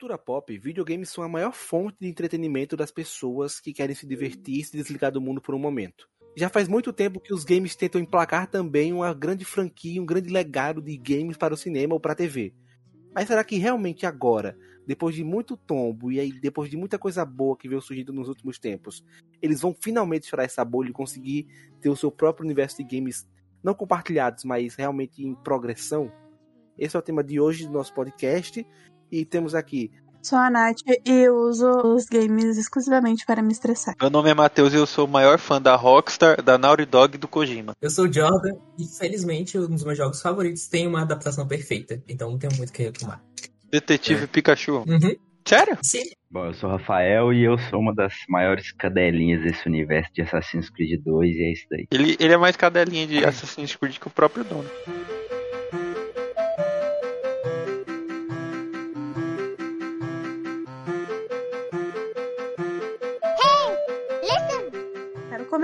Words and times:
cultura 0.00 0.16
pop, 0.16 0.56
videogames 0.56 1.10
são 1.10 1.22
a 1.22 1.28
maior 1.28 1.52
fonte 1.52 1.98
de 2.00 2.08
entretenimento 2.08 2.74
das 2.74 2.90
pessoas 2.90 3.60
que 3.60 3.70
querem 3.70 3.94
se 3.94 4.06
divertir 4.06 4.60
e 4.60 4.64
se 4.64 4.74
desligar 4.74 5.12
do 5.12 5.20
mundo 5.20 5.42
por 5.42 5.54
um 5.54 5.58
momento. 5.58 6.08
Já 6.34 6.48
faz 6.48 6.68
muito 6.68 6.90
tempo 6.90 7.20
que 7.20 7.34
os 7.34 7.44
games 7.44 7.76
tentam 7.76 8.00
emplacar 8.00 8.46
também 8.46 8.94
uma 8.94 9.12
grande 9.12 9.44
franquia, 9.44 10.00
um 10.00 10.06
grande 10.06 10.30
legado 10.30 10.80
de 10.80 10.96
games 10.96 11.36
para 11.36 11.52
o 11.52 11.56
cinema 11.56 11.92
ou 11.92 12.00
para 12.00 12.12
a 12.12 12.16
TV. 12.16 12.54
Mas 13.14 13.28
será 13.28 13.44
que 13.44 13.58
realmente 13.58 14.06
agora, 14.06 14.56
depois 14.86 15.14
de 15.14 15.22
muito 15.22 15.54
tombo 15.54 16.10
e 16.10 16.18
aí 16.18 16.32
depois 16.32 16.70
de 16.70 16.78
muita 16.78 16.98
coisa 16.98 17.22
boa 17.22 17.54
que 17.54 17.68
veio 17.68 17.82
surgindo 17.82 18.10
nos 18.10 18.26
últimos 18.26 18.58
tempos, 18.58 19.04
eles 19.42 19.60
vão 19.60 19.76
finalmente 19.78 20.30
furar 20.30 20.46
essa 20.46 20.64
bolha 20.64 20.88
e 20.88 20.94
conseguir 20.94 21.46
ter 21.78 21.90
o 21.90 21.96
seu 21.96 22.10
próprio 22.10 22.46
universo 22.46 22.78
de 22.78 22.84
games 22.84 23.28
não 23.62 23.74
compartilhados, 23.74 24.44
mas 24.44 24.74
realmente 24.76 25.22
em 25.22 25.34
progressão? 25.34 26.10
Esse 26.78 26.96
é 26.96 26.98
o 26.98 27.02
tema 27.02 27.22
de 27.22 27.38
hoje 27.38 27.66
do 27.66 27.72
nosso 27.74 27.92
podcast 27.92 28.66
e 29.10 29.24
temos 29.24 29.54
aqui. 29.54 29.90
Sou 30.22 30.38
a 30.38 30.50
Nath 30.50 30.80
e 31.06 31.30
uso 31.30 31.66
os 31.94 32.04
games 32.04 32.58
exclusivamente 32.58 33.24
para 33.24 33.42
me 33.42 33.52
estressar. 33.52 33.94
Meu 33.98 34.10
nome 34.10 34.28
é 34.28 34.34
Matheus 34.34 34.74
e 34.74 34.76
eu 34.76 34.86
sou 34.86 35.06
o 35.06 35.10
maior 35.10 35.38
fã 35.38 35.60
da 35.60 35.74
Rockstar, 35.74 36.42
da 36.42 36.58
Naughty 36.58 36.84
Dog 36.84 37.14
e 37.14 37.18
do 37.18 37.26
Kojima. 37.26 37.74
Eu 37.80 37.88
sou 37.88 38.04
o 38.04 38.12
Jordan 38.12 38.54
e 38.78 38.84
felizmente 38.84 39.58
um 39.58 39.66
dos 39.66 39.82
meus 39.82 39.96
jogos 39.96 40.20
favoritos 40.20 40.68
tem 40.68 40.86
uma 40.86 41.02
adaptação 41.02 41.48
perfeita, 41.48 42.02
então 42.06 42.30
não 42.30 42.38
tenho 42.38 42.54
muito 42.58 42.68
o 42.68 42.72
que 42.72 42.82
reclamar. 42.82 43.22
Detetive 43.70 44.24
é. 44.24 44.26
Pikachu. 44.26 44.84
Uhum. 44.86 45.16
Sério? 45.46 45.78
Sim. 45.82 46.04
Bom, 46.30 46.46
eu 46.46 46.54
sou 46.54 46.68
o 46.68 46.72
Rafael 46.72 47.32
e 47.32 47.42
eu 47.42 47.58
sou 47.70 47.80
uma 47.80 47.94
das 47.94 48.14
maiores 48.28 48.72
cadelinhas 48.72 49.42
desse 49.42 49.66
universo 49.66 50.12
de 50.12 50.20
Assassin's 50.20 50.68
Creed 50.68 51.02
2 51.02 51.34
e 51.34 51.42
é 51.42 51.52
isso 51.52 51.66
daí. 51.70 51.86
Ele, 51.90 52.16
ele 52.20 52.34
é 52.34 52.36
mais 52.36 52.56
cadelinha 52.56 53.06
de 53.06 53.24
Assassin's 53.24 53.74
Creed 53.74 53.96
que 53.98 54.06
o 54.06 54.10
próprio 54.10 54.44
dono. 54.44 54.68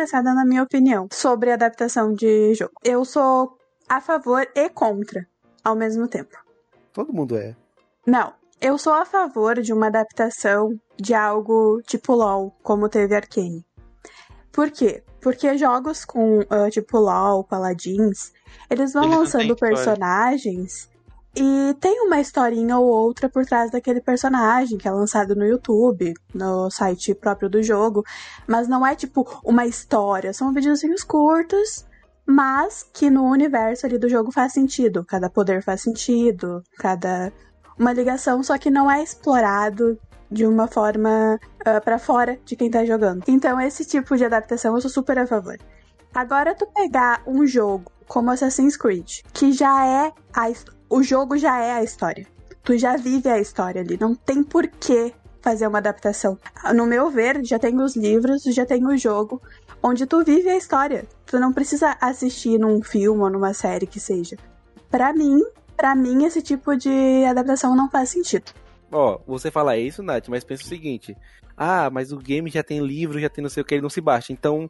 Começar 0.07 0.23
dando 0.23 0.39
a 0.39 0.45
minha 0.45 0.63
opinião 0.63 1.09
sobre 1.11 1.51
adaptação 1.51 2.15
de 2.15 2.55
jogo. 2.55 2.73
Eu 2.85 3.05
sou 3.05 3.59
a 3.89 4.01
favor 4.01 4.47
e 4.55 4.69
contra 4.69 5.27
ao 5.65 5.75
mesmo 5.75 6.07
tempo. 6.07 6.37
Todo 6.93 7.13
mundo 7.13 7.37
é. 7.37 7.57
Não, 8.07 8.33
eu 8.61 8.79
sou 8.79 8.93
a 8.93 9.05
favor 9.05 9.61
de 9.61 9.73
uma 9.73 9.89
adaptação 9.89 10.79
de 10.97 11.13
algo 11.13 11.83
tipo 11.85 12.15
LoL, 12.15 12.55
como 12.63 12.89
teve 12.89 13.17
Arcane. 13.17 13.67
Por 14.53 14.71
quê? 14.71 15.03
Porque 15.21 15.59
jogos 15.59 16.05
com 16.05 16.39
uh, 16.39 16.71
tipo 16.71 16.99
LoL, 16.99 17.43
Paladins, 17.43 18.33
eles 18.71 18.93
vão 18.93 19.03
eles 19.05 19.17
lançando 19.17 19.57
personagens 19.57 20.89
e 21.37 21.75
tem 21.75 22.01
uma 22.01 22.19
historinha 22.19 22.79
ou 22.79 22.87
outra 22.87 23.29
por 23.29 23.45
trás 23.45 23.71
daquele 23.71 24.01
personagem 24.01 24.79
que 24.79 24.89
é 24.89 24.91
lançado 24.91 25.37
no 25.37 25.45
YouTube, 25.45 26.15
no 26.35 26.71
site 26.71 27.15
próprio 27.15 27.51
do 27.51 27.63
jogo. 27.63 28.03
Mas 28.47 28.67
não 28.67 28.87
é 28.87 28.97
tipo 28.97 29.27
uma 29.45 29.67
história, 29.67 30.33
são 30.33 30.51
videozinhos 30.51 31.05
curtos, 31.05 31.85
mas 32.25 32.83
que 32.83 33.11
no 33.11 33.25
universo 33.25 33.85
ali 33.85 33.99
do 33.99 34.09
jogo 34.09 34.33
faz 34.33 34.55
sentido. 34.55 35.05
Cada 35.05 35.29
poder 35.29 35.63
faz 35.63 35.83
sentido, 35.83 36.63
cada. 36.79 37.31
Uma 37.79 37.93
ligação, 37.93 38.43
só 38.43 38.57
que 38.57 38.71
não 38.71 38.91
é 38.91 39.03
explorado 39.03 39.99
de 40.31 40.47
uma 40.47 40.67
forma 40.67 41.39
uh, 41.61 41.85
para 41.85 41.99
fora 41.99 42.39
de 42.43 42.57
quem 42.57 42.71
tá 42.71 42.83
jogando. 42.87 43.23
Então, 43.29 43.61
esse 43.61 43.85
tipo 43.85 44.17
de 44.17 44.25
adaptação 44.25 44.75
eu 44.75 44.81
sou 44.81 44.91
super 44.91 45.19
a 45.19 45.27
favor. 45.27 45.59
Agora, 46.15 46.55
tu 46.55 46.67
pegar 46.69 47.23
um 47.27 47.47
jogo 47.47 47.93
como 48.09 48.31
Assassin's 48.31 48.79
Creed, 48.79 49.21
que 49.35 49.53
já 49.53 49.87
é 49.87 50.13
a, 50.33 50.49
o 50.89 51.03
jogo 51.03 51.37
já 51.37 51.59
é 51.61 51.73
a 51.73 51.83
história. 51.83 52.27
Tu 52.63 52.79
já 52.79 52.97
vive 52.97 53.29
a 53.29 53.39
história 53.39 53.81
ali, 53.81 53.97
não 54.01 54.15
tem 54.15 54.43
por 54.43 54.67
que 54.67 55.13
fazer 55.41 55.67
uma 55.69 55.79
adaptação. 55.79 56.37
No 56.75 56.87
meu 56.87 57.09
ver, 57.11 57.45
já 57.45 57.59
tem 57.59 57.81
os 57.81 57.95
livros, 57.95 58.43
já 58.43 58.67
tem 58.67 58.85
o 58.85 58.97
jogo, 58.97 59.41
onde 59.83 60.05
tu 60.07 60.25
vive 60.25 60.49
a 60.49 60.57
história. 60.57 61.07
Tu 61.25 61.39
não 61.39 61.53
precisa 61.53 61.97
assistir 62.01 62.59
num 62.59 62.83
filme 62.83 63.23
ou 63.23 63.31
numa 63.31 63.55
série 63.55 63.87
que 63.87 64.01
seja. 64.01 64.37
Para 64.91 65.13
mim, 65.13 65.41
para 65.77 65.95
mim 65.95 66.25
esse 66.25 66.43
tipo 66.43 66.77
de 66.77 67.25
adaptação 67.25 67.77
não 67.77 67.89
faz 67.89 68.09
sentido. 68.09 68.53
Ó, 68.91 69.15
oh, 69.15 69.33
você 69.33 69.51
fala 69.51 69.77
isso, 69.77 70.03
Nath, 70.03 70.29
mas 70.29 70.43
pensa 70.43 70.65
o 70.65 70.67
seguinte: 70.67 71.17
ah, 71.57 71.91
mas 71.91 72.13
o 72.13 72.19
game 72.19 72.51
já 72.51 72.63
tem 72.63 72.81
livro, 72.81 73.21
já 73.21 73.29
tem 73.29 73.43
não 73.43 73.51
sei 73.51 73.63
o 73.63 73.65
que, 73.65 73.75
ele 73.75 73.83
não 73.83 73.91
se 73.91 74.01
baixa. 74.01 74.33
Então, 74.33 74.69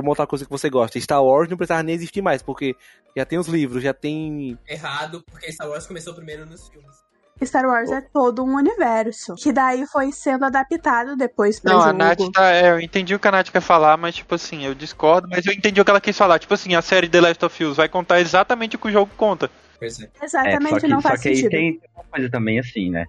uma 0.00 0.10
outra 0.10 0.26
coisa 0.26 0.44
que 0.44 0.50
você 0.50 0.68
gosta. 0.70 1.00
Star 1.00 1.22
Wars 1.22 1.48
não 1.48 1.56
precisava 1.56 1.82
nem 1.82 1.94
existir 1.94 2.22
mais, 2.22 2.42
porque 2.42 2.74
já 3.16 3.24
tem 3.24 3.38
os 3.38 3.48
livros, 3.48 3.82
já 3.82 3.94
tem. 3.94 4.58
Errado, 4.66 5.24
porque 5.30 5.50
Star 5.52 5.68
Wars 5.68 5.86
começou 5.86 6.14
primeiro 6.14 6.46
nos 6.46 6.68
filmes. 6.68 7.08
Star 7.44 7.64
Wars 7.66 7.90
oh. 7.90 7.94
é 7.94 8.00
todo 8.00 8.44
um 8.44 8.56
universo, 8.56 9.34
que 9.36 9.52
daí 9.52 9.86
foi 9.86 10.10
sendo 10.10 10.44
adaptado 10.44 11.16
depois 11.16 11.60
pra 11.60 11.72
Não, 11.72 11.80
jogo. 11.80 11.90
a 11.90 11.92
Nath 11.92 12.18
tá, 12.32 12.50
é, 12.50 12.70
eu 12.70 12.80
entendi 12.80 13.14
o 13.14 13.18
que 13.18 13.28
a 13.28 13.30
Nath 13.30 13.50
quer 13.50 13.60
falar, 13.60 13.96
mas 13.96 14.16
tipo 14.16 14.34
assim, 14.34 14.64
eu 14.64 14.74
discordo, 14.74 15.28
mas 15.28 15.46
eu 15.46 15.52
entendi 15.52 15.80
o 15.80 15.84
que 15.84 15.90
ela 15.90 16.00
quis 16.00 16.16
falar. 16.16 16.38
Tipo 16.38 16.54
assim, 16.54 16.74
a 16.74 16.82
série 16.82 17.08
The 17.08 17.20
Last 17.20 17.44
of 17.44 17.64
Us 17.64 17.76
vai 17.76 17.88
contar 17.88 18.20
exatamente 18.20 18.76
o 18.76 18.78
que 18.78 18.88
o 18.88 18.92
jogo 18.92 19.10
conta. 19.16 19.50
Pois 19.78 20.00
é. 20.00 20.10
Exatamente, 20.20 20.74
é, 20.74 20.80
que, 20.80 20.88
não 20.88 21.00
faz 21.00 21.20
só 21.20 21.28
que 21.28 21.36
sentido. 21.36 21.54
Aí 21.54 21.78
tem 21.78 21.80
uma 21.94 22.04
coisa 22.04 22.30
também 22.30 22.58
assim, 22.58 22.90
né? 22.90 23.06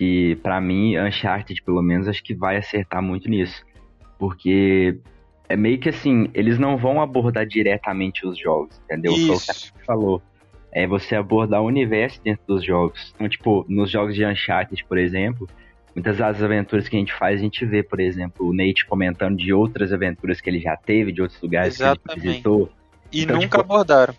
E 0.00 0.36
para 0.42 0.60
mim, 0.60 0.96
Uncharted, 0.98 1.62
pelo 1.62 1.82
menos, 1.82 2.08
acho 2.08 2.22
que 2.22 2.34
vai 2.34 2.56
acertar 2.56 3.02
muito 3.02 3.28
nisso. 3.28 3.62
Porque 4.18 4.98
é 5.48 5.56
meio 5.56 5.78
que 5.78 5.88
assim, 5.88 6.28
eles 6.34 6.58
não 6.58 6.76
vão 6.76 7.00
abordar 7.00 7.46
diretamente 7.46 8.26
os 8.26 8.38
jogos, 8.38 8.80
entendeu? 8.84 9.12
Isso. 9.12 9.70
O 9.74 9.78
que 9.78 9.84
falou. 9.84 10.22
É 10.70 10.86
você 10.86 11.16
abordar 11.16 11.62
o 11.62 11.66
universo 11.66 12.20
dentro 12.22 12.42
dos 12.46 12.62
jogos. 12.62 13.12
Então, 13.14 13.28
tipo, 13.28 13.64
nos 13.68 13.90
jogos 13.90 14.14
de 14.14 14.24
Uncharted, 14.24 14.84
por 14.84 14.98
exemplo, 14.98 15.48
muitas 15.94 16.18
das 16.18 16.42
aventuras 16.42 16.88
que 16.88 16.96
a 16.96 16.98
gente 16.98 17.14
faz, 17.14 17.40
a 17.40 17.42
gente 17.42 17.64
vê, 17.64 17.82
por 17.82 17.98
exemplo, 17.98 18.46
o 18.46 18.52
Nate 18.52 18.86
comentando 18.86 19.36
de 19.36 19.52
outras 19.52 19.92
aventuras 19.92 20.40
que 20.40 20.50
ele 20.50 20.60
já 20.60 20.76
teve, 20.76 21.10
de 21.10 21.22
outros 21.22 21.40
lugares 21.40 21.74
Exatamente. 21.74 22.02
que 22.04 22.12
ele 22.12 22.28
visitou. 22.28 22.70
E 23.10 23.22
Então, 23.22 23.36
nunca 23.36 23.58
tipo, 23.58 23.60
abordaram. 23.60 24.14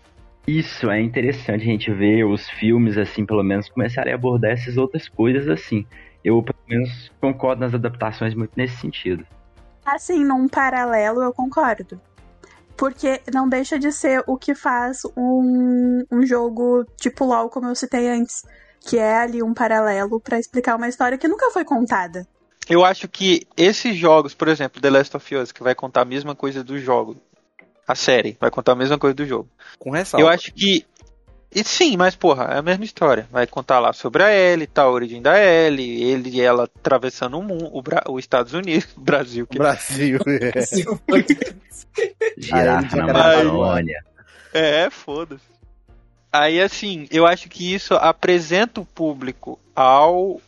Isso, 0.46 0.90
é 0.90 1.00
interessante 1.00 1.62
a 1.62 1.66
gente 1.66 1.92
ver 1.92 2.24
os 2.24 2.50
filmes, 2.50 2.98
assim, 2.98 3.24
pelo 3.24 3.44
menos, 3.44 3.68
começarem 3.68 4.12
a 4.12 4.16
abordar 4.16 4.50
essas 4.50 4.76
outras 4.76 5.08
coisas, 5.08 5.48
assim. 5.48 5.86
Eu, 6.24 6.42
pelo 6.42 6.58
menos, 6.68 7.12
concordo 7.20 7.60
nas 7.60 7.72
adaptações 7.72 8.34
muito 8.34 8.52
nesse 8.56 8.76
sentido. 8.76 9.24
Assim, 9.84 10.24
num 10.24 10.48
paralelo, 10.48 11.22
eu 11.22 11.32
concordo. 11.32 12.00
Porque 12.76 13.20
não 13.32 13.48
deixa 13.48 13.78
de 13.78 13.92
ser 13.92 14.22
o 14.26 14.36
que 14.36 14.54
faz 14.54 15.02
um, 15.16 16.04
um 16.10 16.24
jogo 16.24 16.84
tipo 16.96 17.24
LOL, 17.24 17.50
como 17.50 17.68
eu 17.68 17.74
citei 17.74 18.08
antes. 18.08 18.42
Que 18.80 18.98
é 18.98 19.18
ali 19.18 19.42
um 19.42 19.52
paralelo 19.52 20.18
pra 20.18 20.38
explicar 20.38 20.76
uma 20.76 20.88
história 20.88 21.18
que 21.18 21.28
nunca 21.28 21.50
foi 21.50 21.64
contada. 21.64 22.26
Eu 22.68 22.84
acho 22.84 23.08
que 23.08 23.46
esses 23.56 23.96
jogos, 23.96 24.32
por 24.32 24.48
exemplo, 24.48 24.80
The 24.80 24.90
Last 24.90 25.16
of 25.16 25.36
Us, 25.36 25.52
que 25.52 25.62
vai 25.62 25.74
contar 25.74 26.02
a 26.02 26.04
mesma 26.04 26.34
coisa 26.34 26.62
do 26.62 26.78
jogo, 26.78 27.16
a 27.86 27.94
série 27.94 28.36
vai 28.40 28.50
contar 28.50 28.72
a 28.72 28.76
mesma 28.76 28.98
coisa 28.98 29.14
do 29.14 29.26
jogo. 29.26 29.48
Com 29.78 29.90
ressalva. 29.90 30.24
Eu 30.24 30.28
acho 30.28 30.52
que. 30.52 30.86
E 31.52 31.64
sim, 31.64 31.96
mas 31.96 32.14
porra, 32.14 32.44
é 32.54 32.58
a 32.58 32.62
mesma 32.62 32.84
história. 32.84 33.26
Vai 33.30 33.46
contar 33.46 33.80
lá 33.80 33.92
sobre 33.92 34.22
a 34.22 34.32
Ellie, 34.32 34.68
tá, 34.68 34.82
a 34.82 34.90
origem 34.90 35.20
da 35.20 35.36
Ellie, 35.42 36.02
ele 36.04 36.30
e 36.30 36.40
ela 36.40 36.64
atravessando 36.64 37.36
o 37.38 37.42
mundo, 37.42 37.68
o 37.72 37.82
Bra- 37.82 38.04
os 38.08 38.20
Estados 38.20 38.52
Unidos, 38.52 38.88
o 38.96 39.00
Brasil. 39.00 39.46
Que... 39.46 39.58
Brasil. 39.58 40.18
é. 40.30 40.64
Girafa 42.36 42.96
na 42.96 43.10
Amazônia. 43.10 44.04
É, 44.54 44.88
foda-se. 44.90 45.42
Aí, 46.32 46.60
assim, 46.60 47.08
eu 47.10 47.26
acho 47.26 47.48
que 47.48 47.74
isso 47.74 47.94
apresenta 47.94 48.80
o 48.80 48.84
público 48.84 49.58
ao 49.74 50.40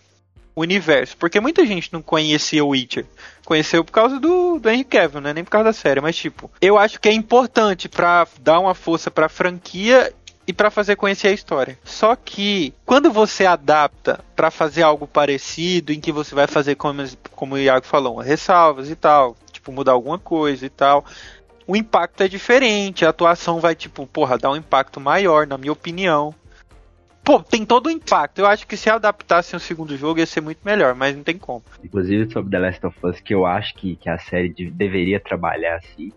universo. 0.55 1.17
Porque 1.17 1.41
muita 1.41 1.67
gente 1.67 1.93
não 1.93 2.01
conhecia 2.01 2.65
o 2.65 2.69
Witcher. 2.69 3.05
Conheceu 3.45 3.85
por 3.85 3.91
causa 3.91 4.21
do, 4.21 4.61
do 4.61 4.71
Henry 4.71 4.85
Cavill, 4.85 5.21
né? 5.21 5.33
Nem 5.33 5.43
por 5.43 5.51
causa 5.51 5.65
da 5.65 5.73
série. 5.73 6.01
Mas, 6.01 6.15
tipo, 6.17 6.49
eu 6.61 6.79
acho 6.79 7.01
que 7.01 7.09
é 7.09 7.13
importante 7.13 7.89
pra 7.89 8.27
dar 8.41 8.61
uma 8.61 8.75
força 8.75 9.11
pra 9.11 9.29
franquia 9.29 10.13
e 10.47 10.53
pra 10.53 10.71
fazer 10.71 10.97
conhecer 10.97 11.29
a 11.29 11.33
história. 11.33 11.79
Só 11.85 12.17
que, 12.17 12.75
quando 12.85 13.13
você 13.13 13.47
adapta 13.47 14.21
pra 14.35 14.51
fazer 14.51 14.83
algo 14.83 15.07
parecido, 15.07 15.93
em 15.93 16.01
que 16.01 16.11
você 16.13 16.35
vai 16.35 16.47
fazer, 16.47 16.75
como, 16.75 17.03
como 17.33 17.55
o 17.55 17.59
Iago 17.59 17.87
falou, 17.87 18.19
ressalvas 18.19 18.91
e 18.91 18.97
tal, 18.97 19.37
tipo, 19.53 19.71
mudar 19.73 19.93
alguma 19.93 20.19
coisa 20.19 20.67
e 20.67 20.71
tal, 20.71 21.05
o 21.67 21.77
impacto 21.77 22.23
é 22.23 22.29
diferente, 22.29 23.05
a 23.05 23.11
atuação 23.11 23.61
vai, 23.61 23.75
tipo, 23.75 24.07
porra, 24.07 24.37
dar 24.37 24.51
um 24.51 24.57
impacto 24.57 25.01
maior, 25.01 25.47
na 25.47 25.57
minha 25.57 25.73
opinião. 25.73 26.35
Pô, 27.25 27.41
tem 27.41 27.65
todo 27.65 27.87
o 27.87 27.91
impacto. 27.91 28.41
Eu 28.41 28.47
acho 28.47 28.67
que 28.67 28.77
se 28.77 28.91
adaptasse 28.91 29.55
um 29.55 29.61
segundo 29.61 29.97
jogo 29.97 30.19
ia 30.19 30.27
ser 30.27 30.41
muito 30.41 30.59
melhor, 30.65 30.93
mas 30.93 31.15
não 31.15 31.23
tem 31.23 31.39
como. 31.39 31.63
Inclusive 31.83 32.33
sobre 32.33 32.51
The 32.51 32.59
Last 32.59 32.85
of 32.87 32.99
Us, 33.05 33.21
que 33.21 33.33
eu 33.33 33.47
acho 33.47 33.75
que, 33.75 33.95
que 33.95 34.09
a 34.09 34.19
série 34.19 34.49
de- 34.49 34.73
deveria 34.73 35.21
trabalhar 35.21 35.77
assim, 35.77 36.11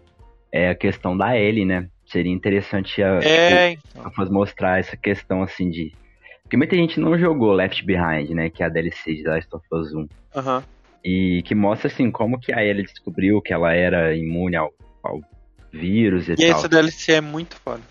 é 0.52 0.72
a 0.72 0.76
questão 0.76 1.16
da 1.16 1.38
Ellie, 1.38 1.64
né? 1.64 1.88
Seria 2.06 2.32
interessante 2.32 3.02
a, 3.02 3.20
É, 3.24 3.78
a 4.04 4.22
Us 4.22 4.30
mostrar 4.30 4.80
essa 4.80 4.96
questão 4.96 5.42
assim 5.44 5.70
de. 5.70 5.92
Porque 6.44 6.58
muita 6.58 6.76
gente 6.76 7.00
não 7.00 7.18
jogou 7.18 7.52
Left 7.54 7.84
Behind, 7.84 8.30
né? 8.32 8.50
Que 8.50 8.62
é 8.62 8.68
a 8.68 8.70
DLC 8.70 9.16
de 9.16 9.24
Last 9.24 9.50
of 9.56 9.66
Us 9.72 9.94
1. 9.94 10.08
aham. 10.36 10.64
E 11.04 11.44
que 11.44 11.54
mostra 11.54 11.88
assim 11.88 12.10
como 12.10 12.40
que 12.40 12.52
a 12.52 12.64
Ellie 12.64 12.84
descobriu 12.84 13.40
que 13.42 13.54
ela 13.54 13.74
era 13.74 14.16
imune 14.16 14.56
ao, 14.56 14.72
ao 15.04 15.22
vírus 15.72 16.28
e, 16.30 16.34
E 16.34 16.36
tal. 16.48 16.58
essa 16.60 16.68
DLC 16.70 17.14
é 17.14 17.22
muito 17.22 17.56
foda. 17.58 17.82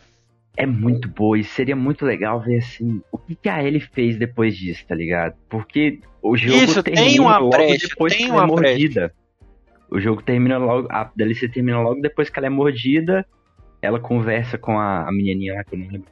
é 0.56 0.66
muito 0.66 1.08
boa 1.08 1.38
e 1.38 1.44
seria 1.44 1.76
muito 1.76 2.04
legal 2.04 2.40
ver 2.40 2.58
assim 2.58 3.00
o 3.12 3.18
que, 3.18 3.34
que 3.36 3.48
a 3.48 3.62
Ellie 3.62 3.80
fez 3.80 4.16
depois 4.16 4.56
disso, 4.56 4.84
tá 4.86 4.94
ligado? 4.96 5.34
Porque 5.48 6.00
o 6.22 6.36
jogo 6.36 6.56
Isso, 6.58 6.82
termina 6.82 7.06
tem 7.06 7.20
uma 7.20 7.38
logo 7.38 7.50
brecha, 7.50 7.86
depois 7.88 8.12
tem 8.16 8.26
que 8.26 8.32
ela 8.32 8.42
é 8.42 8.46
brecha. 8.46 8.62
mordida. 8.62 9.14
O 9.90 10.00
jogo 10.00 10.22
termina 10.22 10.58
logo, 10.58 10.88
a 10.90 11.10
DLC 11.14 11.48
termina 11.48 11.80
logo 11.80 12.00
depois 12.00 12.28
que 12.30 12.38
ela 12.38 12.46
é 12.46 12.50
mordida. 12.50 13.24
Ela 13.84 14.00
conversa 14.00 14.58
com 14.58 14.78
a, 14.78 15.08
a 15.08 15.12
menininha 15.12 15.54
lá 15.54 15.64
que 15.64 15.74
eu 15.74 15.78
não 15.78 15.88
lembro. 15.88 16.08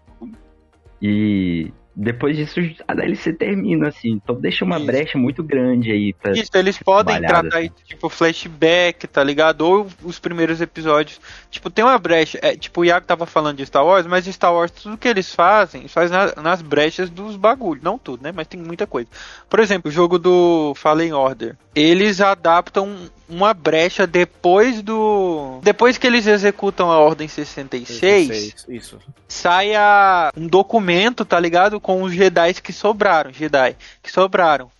E 1.01 1.73
depois 1.95 2.37
disso 2.37 2.59
a 2.89 2.95
DLC 2.95 3.33
termina 3.33 3.89
assim. 3.89 4.11
Então 4.13 4.35
deixa 4.35 4.65
uma 4.65 4.77
Isso. 4.77 4.87
brecha 4.87 5.19
muito 5.19 5.43
grande 5.43 5.91
aí 5.93 6.13
pra 6.13 6.33
Isso, 6.33 6.51
eles 6.55 6.79
podem 6.79 7.21
tratar 7.21 7.59
assim. 7.59 7.71
tipo, 7.85 8.09
flashback, 8.09 9.07
tá 9.07 9.23
ligado? 9.23 9.63
Ou 9.63 9.87
os 10.03 10.19
primeiros 10.19 10.61
episódios. 10.61 11.21
Tipo, 11.51 11.69
tem 11.71 11.85
uma 11.85 11.99
brecha. 11.99 12.39
É, 12.43 12.57
tipo, 12.57 12.81
o 12.81 12.85
Iago 12.85 13.07
tava 13.07 13.27
falando 13.27 13.59
de 13.59 13.67
Star 13.67 13.85
Wars, 13.85 14.07
mas 14.07 14.25
Star 14.27 14.55
Wars, 14.55 14.71
tudo 14.71 14.97
que 14.97 15.09
eles 15.09 15.35
fazem, 15.35 15.87
faz 15.89 16.11
na- 16.11 16.33
nas 16.43 16.63
brechas 16.63 17.11
dos 17.11 17.37
bagulhos. 17.37 17.83
Não 17.85 17.99
tudo, 17.99 18.23
né? 18.23 18.33
Mas 18.35 18.47
tem 18.47 18.61
muita 18.61 18.87
coisa. 18.87 19.09
Por 19.51 19.61
exemplo, 19.61 19.91
o 19.91 19.93
jogo 19.93 20.19
do 20.19 20.73
Fallen 20.77 21.13
Order. 21.13 21.57
Eles 21.75 22.21
adaptam 22.21 23.11
uma 23.29 23.55
brecha 23.55 24.07
depois 24.07 24.83
do. 24.83 25.59
Depois 25.63 25.97
que 25.97 26.07
eles 26.07 26.27
executam 26.27 26.91
a 26.91 26.99
Ordem 26.99 27.27
66 27.29 28.67
Isso. 28.69 28.99
sai 29.27 29.75
a- 29.75 30.31
um 30.37 30.47
documento, 30.47 31.25
tá 31.25 31.41
ligado? 31.41 31.81
Com 31.83 32.03
os 32.03 32.15
Jedi 32.15 32.55
que 32.55 32.73
sobraram, 32.73 33.33
Jedi 33.33 33.77
que 34.03 34.11
sobraram. 34.11 34.71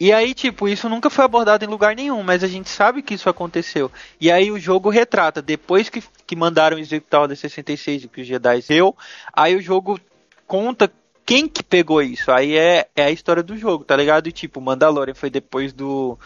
E 0.00 0.12
aí, 0.12 0.32
tipo, 0.32 0.66
isso 0.66 0.88
nunca 0.88 1.10
foi 1.10 1.26
abordado 1.26 1.62
em 1.62 1.68
lugar 1.68 1.94
nenhum, 1.94 2.22
mas 2.22 2.42
a 2.42 2.46
gente 2.46 2.70
sabe 2.70 3.02
que 3.02 3.12
isso 3.12 3.28
aconteceu. 3.28 3.92
E 4.18 4.30
aí 4.32 4.50
o 4.50 4.58
jogo 4.58 4.88
retrata, 4.88 5.42
depois 5.42 5.90
que, 5.90 6.02
que 6.26 6.34
mandaram 6.34 6.78
executar 6.78 7.20
a 7.20 7.22
Ordem 7.24 7.36
66 7.36 8.04
e 8.04 8.08
que 8.08 8.22
os 8.22 8.26
Jedi 8.26 8.62
deu, 8.66 8.96
aí 9.30 9.54
o 9.54 9.60
jogo 9.60 10.00
conta 10.46 10.90
quem 11.26 11.46
que 11.46 11.62
pegou 11.62 12.02
isso. 12.02 12.32
Aí 12.32 12.56
é, 12.56 12.88
é 12.96 13.04
a 13.04 13.10
história 13.10 13.42
do 13.42 13.58
jogo, 13.58 13.84
tá 13.84 13.94
ligado? 13.94 14.26
E 14.26 14.32
tipo, 14.32 14.58
Mandalorian 14.58 15.14
foi 15.14 15.28
depois 15.28 15.70
do, 15.70 16.18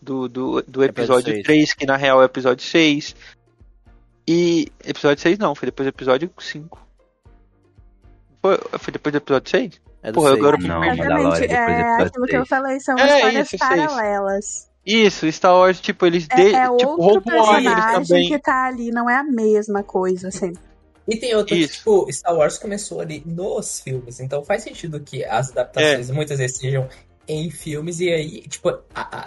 do, 0.00 0.28
do, 0.28 0.62
do 0.62 0.84
episódio 0.84 1.32
seis. 1.32 1.44
3, 1.44 1.72
que 1.72 1.86
na 1.86 1.96
real 1.96 2.20
é 2.20 2.24
o 2.24 2.26
episódio 2.26 2.64
6. 2.64 3.16
E. 4.28 4.70
Episódio 4.84 5.22
6 5.22 5.38
não, 5.38 5.54
foi 5.54 5.66
depois 5.66 5.86
do 5.86 5.88
episódio 5.88 6.30
5. 6.38 6.86
Foi, 8.42 8.58
foi 8.78 8.92
depois 8.92 9.12
do 9.12 9.16
episódio 9.18 9.50
6? 9.50 9.80
É 10.02 10.10
do 10.10 10.14
Porra, 10.16 10.30
seis. 10.30 10.40
agora- 10.40 10.56
Não, 10.58 10.66
Exatamente, 10.84 10.98
Mandalorian 10.98 11.30
depois 11.30 11.48
do 11.48 11.54
é 11.54 11.80
episódio 11.80 12.06
aquilo 12.06 12.26
que 12.26 12.36
eu 12.36 12.46
falei, 12.46 12.80
são 12.80 12.98
É 12.98 13.16
histórias 13.16 13.46
isso, 13.52 13.58
paralelas. 13.58 14.68
Isso, 14.84 15.30
Star 15.32 15.54
Wars, 15.54 15.80
tipo, 15.80 16.04
eles 16.06 16.26
É, 16.28 16.34
de, 16.34 16.54
é 16.56 16.76
tipo, 16.76 17.00
outro 17.00 17.32
eles 17.32 17.46
personagem 17.46 18.02
também. 18.08 18.28
que 18.28 18.38
tá 18.40 18.64
ali, 18.66 18.90
não 18.90 19.08
é 19.08 19.14
a 19.16 19.22
mesma 19.22 19.84
coisa, 19.84 20.26
assim. 20.28 20.52
E 21.06 21.16
tem 21.16 21.34
outra 21.36 21.54
que, 21.54 21.62
Isso. 21.62 21.74
tipo, 21.78 22.12
Star 22.12 22.34
Wars 22.34 22.58
começou 22.58 23.00
ali 23.00 23.22
nos 23.24 23.80
filmes, 23.80 24.18
então 24.18 24.42
faz 24.44 24.64
sentido 24.64 24.98
que 25.00 25.24
as 25.24 25.50
adaptações 25.52 26.10
É. 26.10 26.12
muitas 26.12 26.38
vezes 26.38 26.56
sejam 26.58 26.88
em 27.28 27.48
filmes, 27.50 28.00
e 28.00 28.10
aí, 28.10 28.40
tipo, 28.42 28.68
a, 28.70 28.80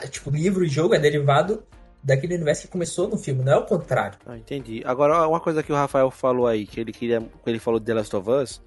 a- 0.04 0.08
tipo, 0.08 0.30
livro 0.30 0.66
e 0.66 0.68
jogo 0.68 0.94
é 0.94 1.00
derivado 1.00 1.64
daquele 2.04 2.36
universo 2.36 2.64
que 2.64 2.68
começou 2.68 3.08
no 3.08 3.18
filme, 3.18 3.44
não 3.44 3.54
é 3.54 3.58
o 3.58 3.66
contrário. 3.66 4.18
Ah, 4.26 4.38
entendi. 4.38 4.84
Agora, 4.86 5.26
uma 5.28 5.40
coisa 5.40 5.64
que 5.64 5.72
o 5.72 5.76
Rafael 5.76 6.12
falou 6.12 6.48
aí, 6.48 6.68
que 6.68 6.80
ele 6.82 6.92
queria. 6.92 7.22
que 7.22 7.50
ele 7.50 7.60
falou 7.60 7.80
de 7.80 7.86
The 7.86 7.94
Last 7.94 8.16
of 8.16 8.30
Us, 8.30 8.62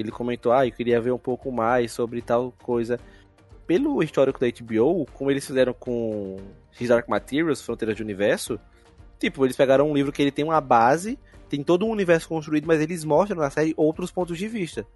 ele 0.00 0.10
comentou, 0.10 0.52
ah, 0.52 0.66
eu 0.66 0.72
queria 0.72 1.00
ver 1.00 1.12
um 1.12 1.18
pouco 1.18 1.50
mais 1.50 1.92
sobre 1.92 2.22
tal 2.22 2.52
coisa. 2.62 2.98
Pelo 3.66 4.02
histórico 4.02 4.40
da 4.40 4.46
HBO, 4.46 5.06
como 5.12 5.30
eles 5.30 5.46
fizeram 5.46 5.74
com 5.74 6.36
His 6.80 6.88
Dark 6.88 7.08
Materials, 7.08 7.62
Fronteiras 7.62 7.96
de 7.96 8.02
Universo, 8.02 8.58
tipo, 9.18 9.44
eles 9.44 9.56
pegaram 9.56 9.90
um 9.90 9.94
livro 9.94 10.12
que 10.12 10.22
ele 10.22 10.30
tem 10.30 10.44
uma 10.44 10.60
base, 10.60 11.18
tem 11.48 11.62
todo 11.62 11.84
um 11.86 11.90
universo 11.90 12.28
construído, 12.28 12.66
mas 12.66 12.80
eles 12.80 13.04
mostram 13.04 13.38
na 13.38 13.50
série 13.50 13.74
outros 13.76 14.10
pontos 14.10 14.38
de 14.38 14.48
vista. 14.48 14.86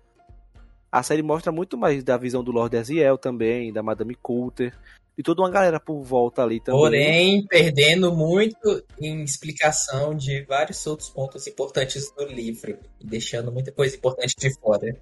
A 0.92 1.02
série 1.02 1.22
mostra 1.22 1.50
muito 1.50 1.78
mais 1.78 2.04
da 2.04 2.18
visão 2.18 2.44
do 2.44 2.52
Lord 2.52 2.76
Aziel 2.76 3.16
também, 3.16 3.72
da 3.72 3.82
Madame 3.82 4.14
Coulter, 4.14 4.76
e 5.16 5.22
toda 5.22 5.40
uma 5.40 5.50
galera 5.50 5.80
por 5.80 6.02
volta 6.02 6.42
ali 6.42 6.60
também. 6.60 6.80
Porém, 6.80 7.46
perdendo 7.46 8.14
muito 8.14 8.84
em 9.00 9.22
explicação 9.22 10.14
de 10.14 10.42
vários 10.42 10.86
outros 10.86 11.08
pontos 11.08 11.46
importantes 11.46 12.12
do 12.12 12.26
livro, 12.26 12.78
e 13.00 13.06
deixando 13.06 13.50
muita 13.50 13.72
coisa 13.72 13.96
importante 13.96 14.34
de 14.38 14.52
fora. 14.60 14.94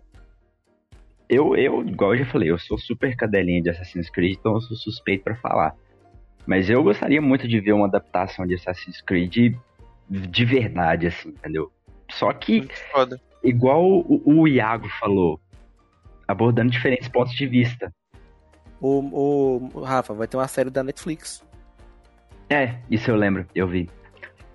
Eu, 1.28 1.56
eu, 1.56 1.82
igual 1.82 2.14
eu 2.14 2.24
já 2.24 2.30
falei, 2.30 2.50
eu 2.50 2.58
sou 2.58 2.78
super 2.78 3.16
cadelinha 3.16 3.60
de 3.60 3.70
Assassin's 3.70 4.10
Creed, 4.10 4.36
então 4.38 4.54
eu 4.54 4.60
sou 4.60 4.76
suspeito 4.76 5.24
pra 5.24 5.34
falar. 5.36 5.74
Mas 6.46 6.70
eu 6.70 6.84
gostaria 6.84 7.20
muito 7.20 7.48
de 7.48 7.60
ver 7.60 7.72
uma 7.72 7.86
adaptação 7.86 8.46
de 8.46 8.54
Assassin's 8.54 9.00
Creed 9.02 9.56
de 10.08 10.44
verdade, 10.44 11.08
assim, 11.08 11.30
entendeu? 11.30 11.70
Só 12.12 12.32
que, 12.32 12.68
igual 13.42 13.84
o, 13.84 14.22
o 14.24 14.48
Iago 14.48 14.88
falou, 15.00 15.40
abordando 16.30 16.70
diferentes 16.70 17.08
pontos 17.08 17.34
de 17.34 17.46
vista. 17.46 17.92
O, 18.80 19.70
o 19.74 19.82
Rafa, 19.82 20.14
vai 20.14 20.26
ter 20.26 20.36
uma 20.36 20.48
série 20.48 20.70
da 20.70 20.82
Netflix. 20.82 21.44
É, 22.48 22.76
isso 22.90 23.10
eu 23.10 23.16
lembro, 23.16 23.46
eu 23.54 23.68
vi. 23.68 23.88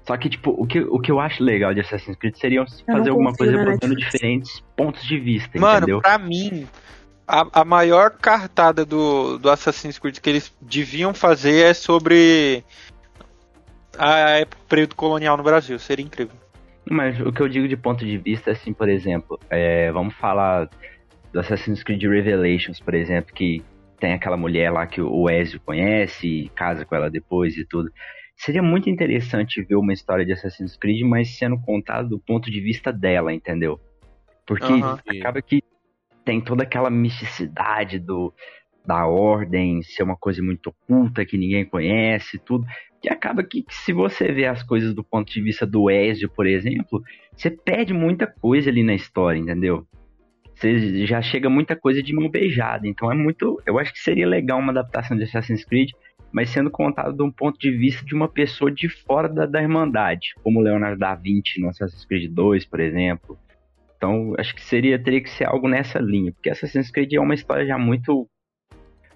Só 0.05 0.15
que, 0.17 0.29
tipo, 0.29 0.51
o 0.51 0.67
que, 0.67 0.79
o 0.81 0.99
que 0.99 1.11
eu 1.11 1.19
acho 1.19 1.43
legal 1.43 1.73
de 1.73 1.81
Assassin's 1.81 2.15
Creed 2.17 2.35
seria 2.35 2.63
fazer 2.85 3.09
alguma 3.09 3.33
coisa 3.33 3.59
abordando 3.59 3.95
diferentes 3.95 4.63
pontos 4.75 5.03
de 5.03 5.17
vista, 5.17 5.59
Mano, 5.59 5.77
entendeu? 5.77 6.01
pra 6.01 6.17
mim, 6.19 6.67
a, 7.27 7.61
a 7.61 7.65
maior 7.65 8.11
cartada 8.11 8.85
do, 8.85 9.39
do 9.39 9.49
Assassin's 9.49 9.97
Creed 9.97 10.19
que 10.19 10.29
eles 10.29 10.55
deviam 10.61 11.13
fazer 11.13 11.65
é 11.65 11.73
sobre 11.73 12.63
a 13.97 14.29
época, 14.31 14.61
período 14.69 14.95
colonial 14.95 15.37
no 15.37 15.43
Brasil. 15.43 15.79
Seria 15.79 16.05
incrível. 16.05 16.35
Mas 16.87 17.19
o 17.19 17.31
que 17.31 17.41
eu 17.41 17.49
digo 17.49 17.67
de 17.67 17.75
ponto 17.75 18.05
de 18.05 18.17
vista, 18.17 18.51
assim, 18.51 18.73
por 18.73 18.87
exemplo, 18.87 19.39
é, 19.49 19.91
vamos 19.91 20.13
falar 20.15 20.69
do 21.35 21.41
Assassin's 21.41 21.83
Creed 21.83 22.01
Revelations, 22.03 22.79
por 22.79 22.93
exemplo, 22.93 23.33
que 23.33 23.61
tem 23.99 24.13
aquela 24.13 24.37
mulher 24.37 24.71
lá 24.71 24.87
que 24.87 25.01
o 25.01 25.29
Ezio 25.29 25.59
conhece 25.59 26.25
e 26.25 26.49
casa 26.49 26.85
com 26.85 26.95
ela 26.95 27.11
depois 27.11 27.57
e 27.57 27.65
tudo. 27.65 27.91
Seria 28.37 28.63
muito 28.63 28.89
interessante 28.89 29.61
ver 29.61 29.75
uma 29.75 29.91
história 29.91 30.25
de 30.25 30.31
Assassin's 30.31 30.77
Creed, 30.77 31.01
mas 31.01 31.37
sendo 31.37 31.59
contada 31.59 32.07
do 32.07 32.17
ponto 32.17 32.49
de 32.49 32.61
vista 32.61 32.91
dela, 32.91 33.33
entendeu? 33.33 33.77
Porque 34.47 34.71
Aham. 34.71 34.97
acaba 35.19 35.41
que 35.41 35.61
tem 36.23 36.39
toda 36.39 36.63
aquela 36.63 36.89
misticidade 36.89 37.99
do 37.99 38.33
da 38.85 39.05
ordem 39.05 39.81
ser 39.81 40.03
uma 40.03 40.15
coisa 40.15 40.41
muito 40.41 40.67
oculta 40.67 41.25
que 41.25 41.37
ninguém 41.37 41.65
conhece, 41.65 42.39
tudo. 42.39 42.65
Que 43.01 43.09
acaba 43.09 43.43
que, 43.43 43.63
que 43.63 43.75
se 43.75 43.91
você 43.91 44.31
vê 44.31 44.45
as 44.45 44.63
coisas 44.63 44.93
do 44.93 45.03
ponto 45.03 45.33
de 45.33 45.41
vista 45.41 45.65
do 45.65 45.89
Ezio, 45.89 46.29
por 46.29 46.47
exemplo, 46.47 47.03
você 47.35 47.49
perde 47.51 47.93
muita 47.93 48.25
coisa 48.25 48.69
ali 48.69 48.83
na 48.83 48.93
história, 48.93 49.39
entendeu? 49.39 49.85
Você 50.55 51.05
já 51.05 51.21
chega 51.21 51.49
muita 51.49 51.75
coisa 51.75 52.01
de 52.01 52.13
mão 52.13 52.29
beijada. 52.29 52.87
Então 52.87 53.11
é 53.11 53.15
muito. 53.15 53.61
Eu 53.65 53.77
acho 53.77 53.93
que 53.93 53.99
seria 53.99 54.27
legal 54.27 54.59
uma 54.59 54.71
adaptação 54.71 55.17
de 55.17 55.23
Assassin's 55.23 55.65
Creed, 55.65 55.89
mas 56.31 56.49
sendo 56.49 56.71
contado 56.71 57.15
de 57.15 57.23
um 57.23 57.31
ponto 57.31 57.59
de 57.59 57.71
vista 57.71 58.05
de 58.05 58.15
uma 58.15 58.27
pessoa 58.27 58.71
de 58.71 58.87
fora 58.89 59.27
da, 59.27 59.45
da 59.45 59.61
Irmandade, 59.61 60.33
como 60.41 60.61
Leonardo 60.61 60.97
da 60.97 61.13
Vinci 61.13 61.59
no 61.59 61.69
Assassin's 61.69 62.05
Creed 62.05 62.31
2, 62.31 62.65
por 62.65 62.79
exemplo. 62.79 63.37
Então, 63.97 64.33
acho 64.37 64.55
que 64.55 64.63
seria 64.63 65.01
teria 65.01 65.21
que 65.21 65.29
ser 65.29 65.45
algo 65.45 65.67
nessa 65.67 65.99
linha, 65.99 66.31
porque 66.31 66.49
Assassin's 66.49 66.91
Creed 66.91 67.13
é 67.13 67.19
uma 67.19 67.33
história 67.33 67.65
já 67.65 67.77
muito 67.77 68.29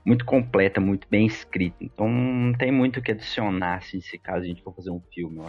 muito 0.05 0.25
completa, 0.25 0.81
muito 0.81 1.08
bem 1.10 1.25
escrita. 1.25 1.77
Então, 1.81 2.10
não 2.10 2.53
tem 2.53 2.72
muito 2.72 3.00
o 3.00 3.01
que 3.01 3.12
adicionar 3.12 3.75
assim, 3.75 4.01
se 4.01 4.17
caso 4.17 4.43
a 4.43 4.48
gente 4.48 4.63
for 4.63 4.74
fazer 4.74 4.89
um 4.89 5.01
filme. 5.13 5.39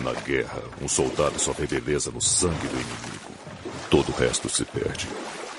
Na 0.00 0.12
guerra, 0.22 0.62
um 0.80 0.88
soldado 0.88 1.38
só 1.38 1.52
vê 1.52 1.66
beleza 1.66 2.10
no 2.10 2.20
sangue 2.20 2.66
do 2.68 2.74
inimigo. 2.74 3.35
Todo 3.90 4.10
o 4.10 4.16
resto 4.16 4.48
se 4.48 4.64
perde. 4.64 5.08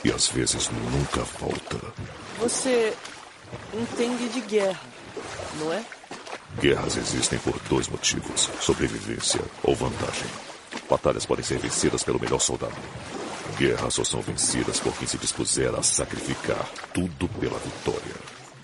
E 0.04 0.12
às 0.12 0.28
vezes 0.28 0.70
nunca 0.70 1.22
volta. 1.40 1.78
Você 2.40 2.94
entende 3.74 4.30
de 4.30 4.42
guerra, 4.42 4.82
não 5.60 5.74
é? 5.74 5.84
Guerras 6.60 6.98
existem 6.98 7.40
por 7.40 7.58
dois 7.70 7.88
motivos: 7.88 8.50
sobrevivência 8.60 9.42
ou 9.64 9.76
vantagem. 9.76 10.28
Batalhas 10.90 11.26
podem 11.26 11.44
ser 11.44 11.60
vencidas 11.60 12.04
pelo 12.04 12.20
melhor 12.20 12.40
soldado. 12.40 12.76
Guerras 13.58 13.94
só 13.94 14.04
são 14.04 14.22
vencidas 14.22 14.80
por 14.80 14.96
quem 14.98 15.08
se 15.08 15.18
dispuser 15.18 15.74
a 15.74 15.82
sacrificar 15.82 16.70
tudo 16.94 17.28
pela 17.40 17.58
vitória. 17.60 18.16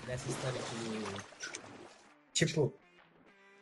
Nessa 0.06 0.28
história 0.28 0.60
de. 0.60 1.04
Tipo, 2.32 2.72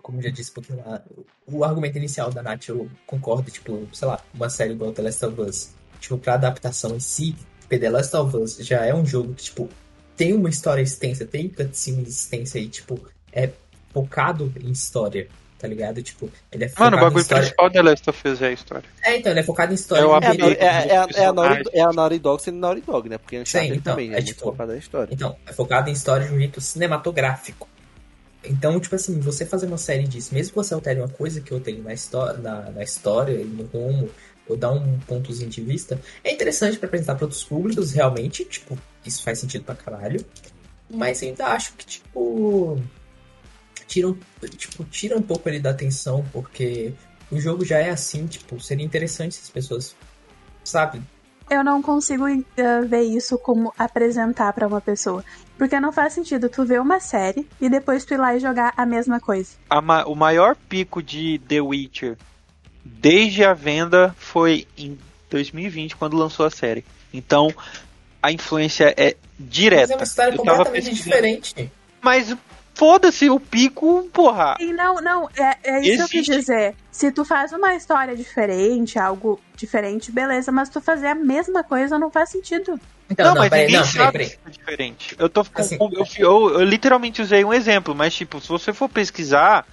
como 0.03 0.21
já 0.21 0.31
disse, 0.31 0.51
porque 0.51 0.73
lá, 0.75 1.03
o 1.47 1.65
argumento 1.65 1.97
inicial 1.97 2.31
da 2.31 2.43
Nath 2.43 2.69
eu 2.69 2.91
concordo, 3.07 3.51
tipo, 3.51 3.89
sei 3.93 4.09
lá, 4.09 4.23
uma 4.35 4.51
série 4.51 4.73
igual 4.73 4.93
The 4.93 5.03
Last 5.03 5.25
of 5.25 5.41
Us, 5.41 5.71
tipo, 6.03 6.19
pra 6.19 6.35
adaptação 6.35 6.95
em 6.97 7.01
si, 7.01 7.35
The 7.69 7.89
Last 7.89 8.15
of 8.17 8.37
Us 8.37 8.57
já 8.59 8.85
é 8.85 8.95
um 8.95 9.07
jogo 9.07 9.33
que, 9.33 9.45
tipo, 9.45 9.69
tem 10.17 10.35
uma 10.35 10.51
história 10.51 10.83
extensa, 10.83 11.25
tem 11.25 11.49
cutscene 11.49 12.03
extensa 12.03 12.59
e, 12.59 12.69
tipo, 12.69 13.01
é 13.33 13.49
focado 13.95 14.53
em 14.61 14.71
história, 14.71 15.27
tá 15.59 15.67
ligado? 15.67 16.03
Tipo, 16.03 16.31
ele 16.51 16.65
é 16.65 16.69
focado 16.69 16.85
Mano, 16.91 16.97
o 16.97 17.01
em 17.01 17.03
bagulho 17.05 17.23
história. 17.23 17.43
principal 17.45 17.71
da 17.71 17.83
Last 17.83 18.11
of 18.11 18.29
Us 18.29 18.43
é 18.43 18.47
a 18.49 18.53
história. 18.53 18.85
É, 19.03 19.17
então, 19.17 19.33
ele 19.33 19.41
é 19.41 19.43
focado 19.43 19.73
em 19.73 19.75
história. 19.75 20.03
É 20.03 20.05
o 20.05 20.11
em 20.11 20.23
É, 20.23 20.69
a, 20.69 20.83
é, 20.83 20.89
é, 20.89 20.97
a- 20.99 21.07
é, 21.15 21.25
a 21.25 21.33
Naughty, 21.33 21.71
é 21.73 21.81
a 21.83 22.19
Dog 22.19 22.43
sendo 22.43 22.59
Naughty 22.59 22.83
Dog, 22.83 23.09
né? 23.09 23.17
Porque 23.17 23.39
Uncharted 23.39 23.79
então, 23.79 23.95
também 23.95 24.13
é 24.13 24.19
é, 24.19 24.23
tipo- 24.23 24.41
focado 24.43 24.73
na 24.73 24.79
história. 24.79 25.09
Então, 25.15 25.35
é 25.47 25.53
focado 25.55 25.89
em 25.89 25.93
história 25.95 26.27
de 26.29 26.35
um 26.35 26.39
jeito 26.39 26.61
cinematográfico. 26.61 27.67
Então, 28.45 28.79
tipo 28.81 28.95
assim, 28.97 29.19
você 29.21 29.47
fazer 29.47 29.67
uma 29.67 29.79
série 29.79 30.03
disso, 30.03 30.35
mesmo 30.35 30.51
que 30.51 30.57
você 30.57 30.75
altere 30.75 31.01
uma 31.01 31.09
coisa 31.09 31.41
que 31.41 31.53
eu 31.53 31.61
tenho 31.61 31.83
na, 31.83 31.95
histó 31.95 32.33
na, 32.35 32.71
na 32.71 32.83
história 32.83 33.33
e 33.41 33.45
no 33.45 33.65
rumo, 33.65 34.11
dar 34.57 34.71
um 34.73 34.99
pontozinho 35.01 35.49
de 35.51 35.61
vista, 35.61 36.01
é 36.25 36.33
interessante 36.33 36.79
pra 36.79 36.87
apresentar 36.87 37.15
pra 37.17 37.25
outros 37.25 37.45
públicos, 37.45 37.93
realmente, 37.93 38.45
tipo, 38.45 38.79
isso 39.05 39.23
faz 39.23 39.39
sentido 39.39 39.65
pra 39.65 39.75
caralho. 39.75 40.25
Mas 40.91 41.23
eu 41.23 41.29
ainda 41.29 41.47
acho 41.47 41.73
que, 41.75 41.87
tipo. 41.87 42.79
Tira, 43.87 44.09
um- 44.09 44.17
tipo, 44.57 44.85
tira 44.85 45.17
um 45.19 45.23
pouco 45.23 45.49
ele 45.49 45.61
da 45.61 45.71
atenção, 45.71 46.25
porque 46.33 46.93
o 47.31 47.39
jogo 47.39 47.65
já 47.65 47.79
é 47.79 47.91
assim, 47.91 48.27
tipo, 48.27 48.59
seria 48.61 48.85
interessante 48.85 49.35
se 49.35 49.43
as 49.43 49.51
pessoas, 49.51 49.95
sabe, 50.65 51.03
Eu 51.51 51.63
não 51.63 51.83
consigo 51.83 52.25
eh, 52.29 52.81
ver 52.83 53.03
isso 53.03 53.37
como 53.37 53.75
apresentar 53.77 54.53
pra 54.55 54.67
uma 54.67 54.81
pessoa. 54.81 55.23
Porque 55.59 55.79
não 55.79 55.93
faz 55.93 56.15
sentido 56.15 56.49
tu 56.49 56.65
ver 56.65 56.81
uma 56.81 56.99
série 56.99 57.47
e 57.61 57.69
depois 57.69 58.05
tu 58.07 58.15
ir 58.15 58.17
lá 58.17 58.35
e 58.35 58.41
jogar 58.41 58.73
a 58.75 58.87
mesma 58.87 59.21
coisa. 59.21 59.51
A 59.69 59.81
ma- 59.83 60.05
o 60.07 60.15
maior 60.15 60.57
pico 60.57 61.03
de 61.03 61.39
The 61.47 61.61
Witcher 61.61 62.17
desde 63.03 63.45
a 63.45 63.53
venda 63.53 64.15
foi 64.19 64.67
em 64.79 64.97
2020, 65.29 65.97
quando 65.97 66.17
lançou 66.17 66.47
a 66.47 66.51
série. 66.51 66.85
Então, 67.13 67.53
a 68.23 68.31
influência 68.33 68.95
é 68.97 69.17
Mas 69.39 69.49
direta. 69.51 69.93
é 69.93 69.97
uma 69.97 70.05
história 70.05 70.37
completamente 70.37 70.73
pesquisando. 70.85 71.05
diferente. 71.05 71.73
Mas 72.01 72.35
foda-se, 72.75 73.29
o 73.29 73.39
pico, 73.41 74.09
porra. 74.13 74.57
E 74.61 74.73
não, 74.73 74.95
não, 74.97 75.29
é, 75.37 75.57
é 75.65 75.81
isso 75.81 75.97
que 75.97 76.03
eu 76.03 76.09
quis 76.23 76.29
Existe. 76.29 76.37
dizer. 76.41 76.75
Se 76.91 77.11
tu 77.13 77.25
faz 77.25 77.53
uma 77.53 77.75
história 77.75 78.15
diferente, 78.17 78.99
algo 78.99 79.41
diferente, 79.57 80.11
beleza, 80.13 80.51
mas 80.53 80.69
tu 80.69 80.81
fazer 80.81 81.09
a 81.09 81.15
mesma 81.15 81.63
coisa 81.65 81.99
não 81.99 82.11
faz 82.11 82.31
sentido. 82.31 82.79
Então, 83.11 83.27
não, 83.27 83.35
não, 83.35 83.41
mas 83.43 83.51
peraí, 83.51 83.67
ninguém 83.67 83.81
não, 83.81 83.87
sabe 83.87 84.13
peraí. 84.13 84.33
é 84.47 84.51
diferente. 84.51 85.17
Eu 85.19 85.29
tô 85.29 85.45
com- 85.45 85.61
Assim, 85.61 85.77
eu, 85.79 85.91
eu- 86.19 86.61
eu 86.61 86.65
literalmente 86.65 87.21
usei 87.21 87.45
um 87.45 87.53
exemplo, 87.53 87.95
mas 87.95 88.15
tipo, 88.15 88.41
se 88.41 88.49
você 88.49 88.73
for 88.73 88.89
pesquisar 88.89 89.67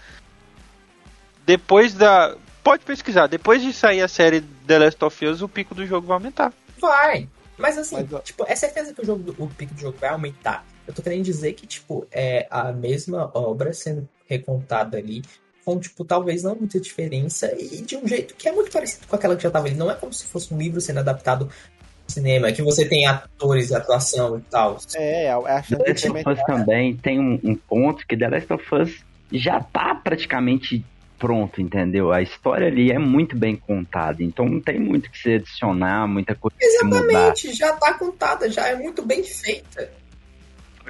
depois 1.46 1.94
da 1.94 2.36
pode 2.64 2.84
pesquisar, 2.84 3.28
depois 3.28 3.62
de 3.62 3.74
sair 3.74 4.02
a 4.02 4.08
série 4.08 4.42
The 4.42 4.80
Last 4.80 5.04
of 5.04 5.26
Us, 5.26 5.42
o 5.42 5.50
pico 5.50 5.74
do 5.74 5.86
jogo 5.86 6.08
vai 6.08 6.16
aumentar. 6.16 6.54
Vai. 6.80 7.28
Mas 7.58 7.78
assim, 7.78 8.08
Mas, 8.10 8.24
tipo, 8.24 8.46
é 8.48 8.56
certeza 8.56 8.94
que 8.94 9.02
o, 9.02 9.06
jogo 9.06 9.36
o 9.38 9.48
pico 9.48 9.74
do 9.74 9.82
jogo 9.82 9.98
vai 10.00 10.10
aumentar. 10.10 10.66
Eu 10.88 10.94
tô 10.94 11.02
querendo 11.02 11.24
dizer 11.24 11.54
que, 11.54 11.68
tipo, 11.68 12.08
é 12.12 12.48
a 12.50 12.72
mesma 12.72 13.30
obra 13.34 13.74
sendo 13.74 14.08
recontada 14.28 14.98
ali, 14.98 15.22
com, 15.66 15.78
tipo, 15.78 16.06
talvez 16.06 16.44
não 16.44 16.56
muita 16.56 16.80
diferença, 16.80 17.54
e 17.60 17.82
de 17.82 17.98
um 17.98 18.08
jeito 18.08 18.34
que 18.36 18.48
é 18.48 18.52
muito 18.52 18.72
parecido 18.72 19.06
com 19.08 19.16
aquela 19.16 19.36
que 19.36 19.44
já 19.44 19.52
tava 19.52 19.68
ali. 19.68 19.76
Não 19.76 19.92
é 19.92 19.96
como 19.96 20.14
se 20.14 20.26
fosse 20.26 20.54
um 20.54 20.58
livro 20.58 20.80
sendo 20.80 21.00
adaptado 21.00 21.46
ao 21.46 22.10
cinema, 22.10 22.52
que 22.52 22.62
você 22.62 22.88
tem 22.88 23.06
atores 23.06 23.70
e 23.70 23.76
atuação 23.76 24.38
e 24.38 24.42
tal. 24.50 24.78
É, 24.96 25.26
é 25.26 25.32
a 25.32 25.62
chance 25.62 25.84
The 25.84 25.94
de 25.94 26.10
Last 26.10 26.30
of. 26.30 26.40
Us 26.40 26.46
também 26.46 26.96
tem 26.96 27.20
um, 27.20 27.40
um 27.44 27.56
ponto 27.56 28.08
que 28.08 28.16
The 28.16 28.30
Last 28.30 28.54
of 28.54 28.76
Us 28.76 29.04
já 29.32 29.60
tá 29.60 29.94
praticamente 29.96 30.84
pronto, 31.20 31.62
entendeu? 31.62 32.12
A 32.12 32.22
história 32.22 32.68
ali 32.68 32.92
é 32.92 32.98
muito 32.98 33.38
bem 33.38 33.56
contada, 33.56 34.24
então 34.24 34.46
não 34.46 34.62
tem 34.62 34.80
muito 34.80 35.12
que 35.12 35.18
se 35.18 35.34
adicionar, 35.34 36.08
muita 36.08 36.34
coisa 36.34 36.56
que 36.58 36.66
se 36.66 36.84
mudar. 36.86 37.04
Exatamente, 37.04 37.54
já 37.54 37.74
tá 37.74 37.94
contada, 37.94 38.50
já 38.50 38.68
é 38.68 38.76
muito 38.76 39.06
bem 39.06 39.24
feita. 39.24 39.92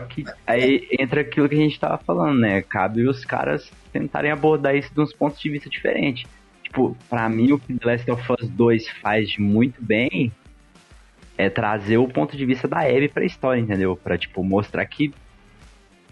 Que 0.07 0.24
aí 0.48 0.88
entra 0.98 1.21
aquilo 1.21 1.50
que 1.50 1.55
a 1.55 1.59
gente 1.59 1.77
tava 1.77 1.98
falando, 1.98 2.39
né? 2.39 2.62
Cabe 2.62 3.05
os 3.05 3.25
caras 3.25 3.69
tentarem 3.91 4.31
abordar 4.31 4.75
isso 4.75 4.93
de 4.93 5.01
uns 5.01 5.12
pontos 5.12 5.41
de 5.41 5.50
vista 5.50 5.69
diferentes. 5.69 6.29
Tipo, 6.63 6.95
pra 7.09 7.27
mim, 7.27 7.51
o 7.51 7.59
que 7.59 7.74
The 7.74 7.86
Last 7.86 8.12
of 8.12 8.24
Us 8.31 8.48
2 8.48 8.88
faz 9.01 9.38
muito 9.38 9.83
bem 9.83 10.31
é 11.38 11.50
trazer 11.50 11.98
o 11.98 12.07
ponto 12.07 12.38
de 12.38 12.45
vista 12.45 12.67
da 12.67 12.81
Abby 12.81 13.09
pra 13.09 13.25
história, 13.25 13.59
entendeu? 13.59 13.98
Pra, 13.98 14.17
tipo, 14.17 14.43
mostrar 14.43 14.86
que 14.86 15.13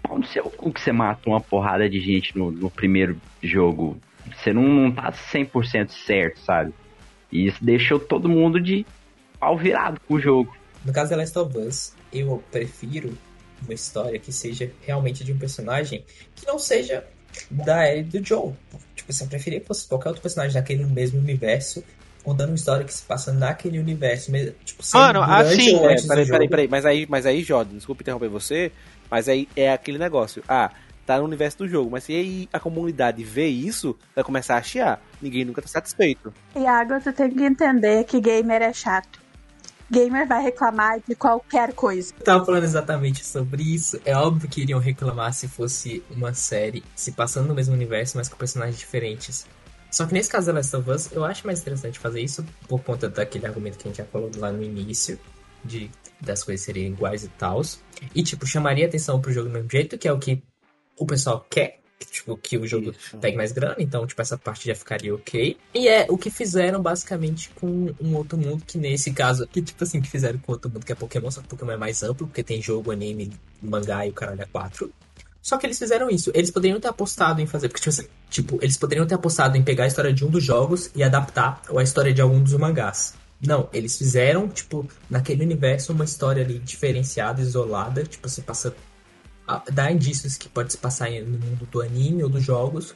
pau 0.02 0.18
no 0.18 0.26
seu 0.26 0.44
cu 0.44 0.72
que 0.72 0.80
você 0.80 0.90
matou 0.90 1.32
uma 1.32 1.40
porrada 1.40 1.88
de 1.88 2.00
gente 2.00 2.36
no, 2.36 2.50
no 2.50 2.70
primeiro 2.70 3.20
jogo. 3.42 3.98
Você 4.36 4.52
não, 4.52 4.62
não 4.62 4.92
tá 4.92 5.12
100% 5.12 5.90
certo, 5.90 6.40
sabe? 6.40 6.72
E 7.30 7.46
isso 7.46 7.62
deixou 7.62 7.98
todo 7.98 8.28
mundo 8.28 8.60
de 8.60 8.86
pau 9.38 9.56
virado 9.56 10.00
com 10.06 10.14
o 10.14 10.20
jogo. 10.20 10.56
No 10.84 10.92
caso 10.92 11.10
da 11.10 11.16
Last 11.16 11.38
of 11.38 11.58
Us, 11.58 11.92
eu 12.12 12.42
prefiro 12.50 13.16
uma 13.62 13.74
história 13.74 14.18
que 14.18 14.32
seja 14.32 14.70
realmente 14.82 15.24
de 15.24 15.32
um 15.32 15.38
personagem 15.38 16.04
que 16.34 16.46
não 16.46 16.58
seja 16.58 17.04
da 17.50 17.88
Ellie 17.88 18.00
e 18.00 18.20
do 18.20 18.26
Joel. 18.26 18.56
Tipo, 18.94 19.10
assim, 19.10 19.24
eu 19.24 19.30
preferia 19.30 19.60
que 19.60 19.66
fosse 19.66 19.86
qualquer 19.86 20.08
outro 20.08 20.22
personagem 20.22 20.54
daquele 20.54 20.84
mesmo 20.84 21.18
universo, 21.18 21.84
contando 22.22 22.50
uma 22.50 22.56
história 22.56 22.84
que 22.84 22.92
se 22.92 23.02
passa 23.02 23.32
naquele 23.32 23.78
universo 23.78 24.30
mesmo. 24.30 24.54
Tipo, 24.64 24.82
Mano, 24.94 25.22
assim, 25.22 25.76
É, 25.76 25.96
peraí, 26.02 26.26
peraí, 26.26 26.48
peraí. 26.48 26.68
Mas 26.68 26.86
aí, 26.86 27.06
mas 27.08 27.26
aí, 27.26 27.42
Jordan, 27.42 27.76
desculpa 27.76 28.02
interromper 28.02 28.28
você, 28.28 28.72
mas 29.10 29.28
aí 29.28 29.48
é 29.56 29.72
aquele 29.72 29.98
negócio. 29.98 30.42
Ah, 30.48 30.70
tá 31.08 31.18
no 31.18 31.24
universo 31.24 31.58
do 31.58 31.68
jogo, 31.68 31.90
mas 31.90 32.04
se 32.04 32.12
aí 32.12 32.48
a 32.52 32.60
comunidade 32.60 33.24
vê 33.24 33.46
isso, 33.46 33.96
vai 34.14 34.22
começar 34.22 34.56
a 34.56 34.62
chiar. 34.62 35.02
Ninguém 35.22 35.42
nunca 35.42 35.62
tá 35.62 35.68
satisfeito. 35.68 36.32
Iago, 36.54 37.00
tu 37.00 37.12
tem 37.14 37.30
que 37.30 37.42
entender 37.42 38.04
que 38.04 38.20
gamer 38.20 38.60
é 38.60 38.72
chato. 38.74 39.18
Gamer 39.90 40.28
vai 40.28 40.42
reclamar 40.42 41.00
de 41.00 41.14
qualquer 41.14 41.72
coisa. 41.72 42.12
Eu 42.18 42.24
tava 42.24 42.44
falando 42.44 42.64
exatamente 42.64 43.24
sobre 43.24 43.62
isso. 43.62 43.98
É 44.04 44.14
óbvio 44.14 44.50
que 44.50 44.60
iriam 44.60 44.78
reclamar 44.78 45.32
se 45.32 45.48
fosse 45.48 46.02
uma 46.10 46.34
série 46.34 46.84
se 46.94 47.12
passando 47.12 47.48
no 47.48 47.54
mesmo 47.54 47.72
universo, 47.72 48.18
mas 48.18 48.28
com 48.28 48.36
personagens 48.36 48.78
diferentes. 48.78 49.46
Só 49.90 50.04
que 50.04 50.12
nesse 50.12 50.28
caso 50.28 50.48
da 50.48 50.52
Last 50.52 50.76
of 50.76 50.90
Us, 50.90 51.10
eu 51.10 51.24
acho 51.24 51.46
mais 51.46 51.62
interessante 51.62 51.98
fazer 51.98 52.20
isso 52.20 52.44
por 52.68 52.82
conta 52.82 53.08
daquele 53.08 53.46
argumento 53.46 53.78
que 53.78 53.88
a 53.88 53.90
gente 53.90 53.96
já 53.96 54.04
falou 54.04 54.30
lá 54.36 54.52
no 54.52 54.62
início, 54.62 55.18
de 55.64 55.90
das 56.20 56.42
coisas 56.44 56.66
serem 56.66 56.88
iguais 56.88 57.24
e 57.24 57.28
tal. 57.28 57.62
E, 58.14 58.22
tipo, 58.22 58.46
chamaria 58.46 58.86
atenção 58.86 59.20
pro 59.20 59.32
jogo 59.32 59.48
do 59.48 59.54
mesmo 59.54 59.70
jeito, 59.70 59.96
que 59.96 60.06
é 60.06 60.12
o 60.12 60.18
que 60.18 60.42
o 60.98 61.06
pessoal 61.06 61.44
quer. 61.48 61.78
Tipo, 62.10 62.36
que 62.36 62.56
o 62.56 62.64
jogo 62.64 62.90
Isso. 62.90 63.18
pegue 63.18 63.36
mais 63.36 63.50
grana, 63.50 63.74
então, 63.78 64.06
tipo, 64.06 64.22
essa 64.22 64.38
parte 64.38 64.68
já 64.68 64.74
ficaria 64.74 65.12
ok. 65.12 65.56
E 65.74 65.88
é 65.88 66.06
o 66.08 66.16
que 66.16 66.30
fizeram, 66.30 66.80
basicamente, 66.80 67.50
com 67.56 67.92
um 68.00 68.14
outro 68.14 68.38
mundo, 68.38 68.62
que 68.64 68.78
nesse 68.78 69.12
caso, 69.12 69.46
que, 69.48 69.60
tipo 69.60 69.82
assim, 69.82 70.00
que 70.00 70.08
fizeram 70.08 70.38
com 70.38 70.52
outro 70.52 70.70
mundo, 70.70 70.86
que 70.86 70.92
é 70.92 70.94
Pokémon, 70.94 71.28
só 71.28 71.42
que 71.42 71.48
Pokémon 71.48 71.72
é 71.72 71.76
mais 71.76 72.02
amplo, 72.04 72.28
porque 72.28 72.44
tem 72.44 72.62
jogo, 72.62 72.92
anime, 72.92 73.32
mangá 73.60 74.06
e 74.06 74.10
o 74.10 74.12
caralho 74.12 74.40
é 74.40 74.46
quatro. 74.46 74.92
Só 75.42 75.56
que 75.56 75.66
eles 75.66 75.78
fizeram 75.78 76.08
isso. 76.08 76.30
Eles 76.34 76.50
poderiam 76.50 76.78
ter 76.78 76.88
apostado 76.88 77.40
em 77.40 77.46
fazer, 77.46 77.68
porque, 77.68 77.80
tipo, 77.80 77.90
assim, 77.90 78.08
tipo, 78.30 78.58
eles 78.62 78.76
poderiam 78.76 79.06
ter 79.06 79.16
apostado 79.16 79.56
em 79.56 79.62
pegar 79.62 79.84
a 79.84 79.86
história 79.88 80.12
de 80.12 80.24
um 80.24 80.30
dos 80.30 80.44
jogos 80.44 80.90
e 80.94 81.02
adaptar 81.02 81.62
ou 81.68 81.78
a 81.78 81.82
história 81.82 82.12
de 82.12 82.20
algum 82.20 82.40
dos 82.40 82.52
mangás. 82.54 83.14
Não, 83.40 83.68
eles 83.72 83.96
fizeram, 83.96 84.48
tipo, 84.48 84.86
naquele 85.08 85.44
universo 85.44 85.92
uma 85.92 86.04
história 86.04 86.42
ali 86.42 86.58
diferenciada, 86.58 87.40
isolada, 87.40 88.02
tipo, 88.04 88.28
se 88.28 88.42
passa 88.42 88.74
dá 89.72 89.90
indícios 89.90 90.36
que 90.36 90.48
pode 90.48 90.72
se 90.72 90.78
passar 90.78 91.10
no 91.10 91.38
mundo 91.38 91.66
do 91.70 91.80
anime 91.80 92.22
ou 92.22 92.28
dos 92.28 92.44
jogos, 92.44 92.94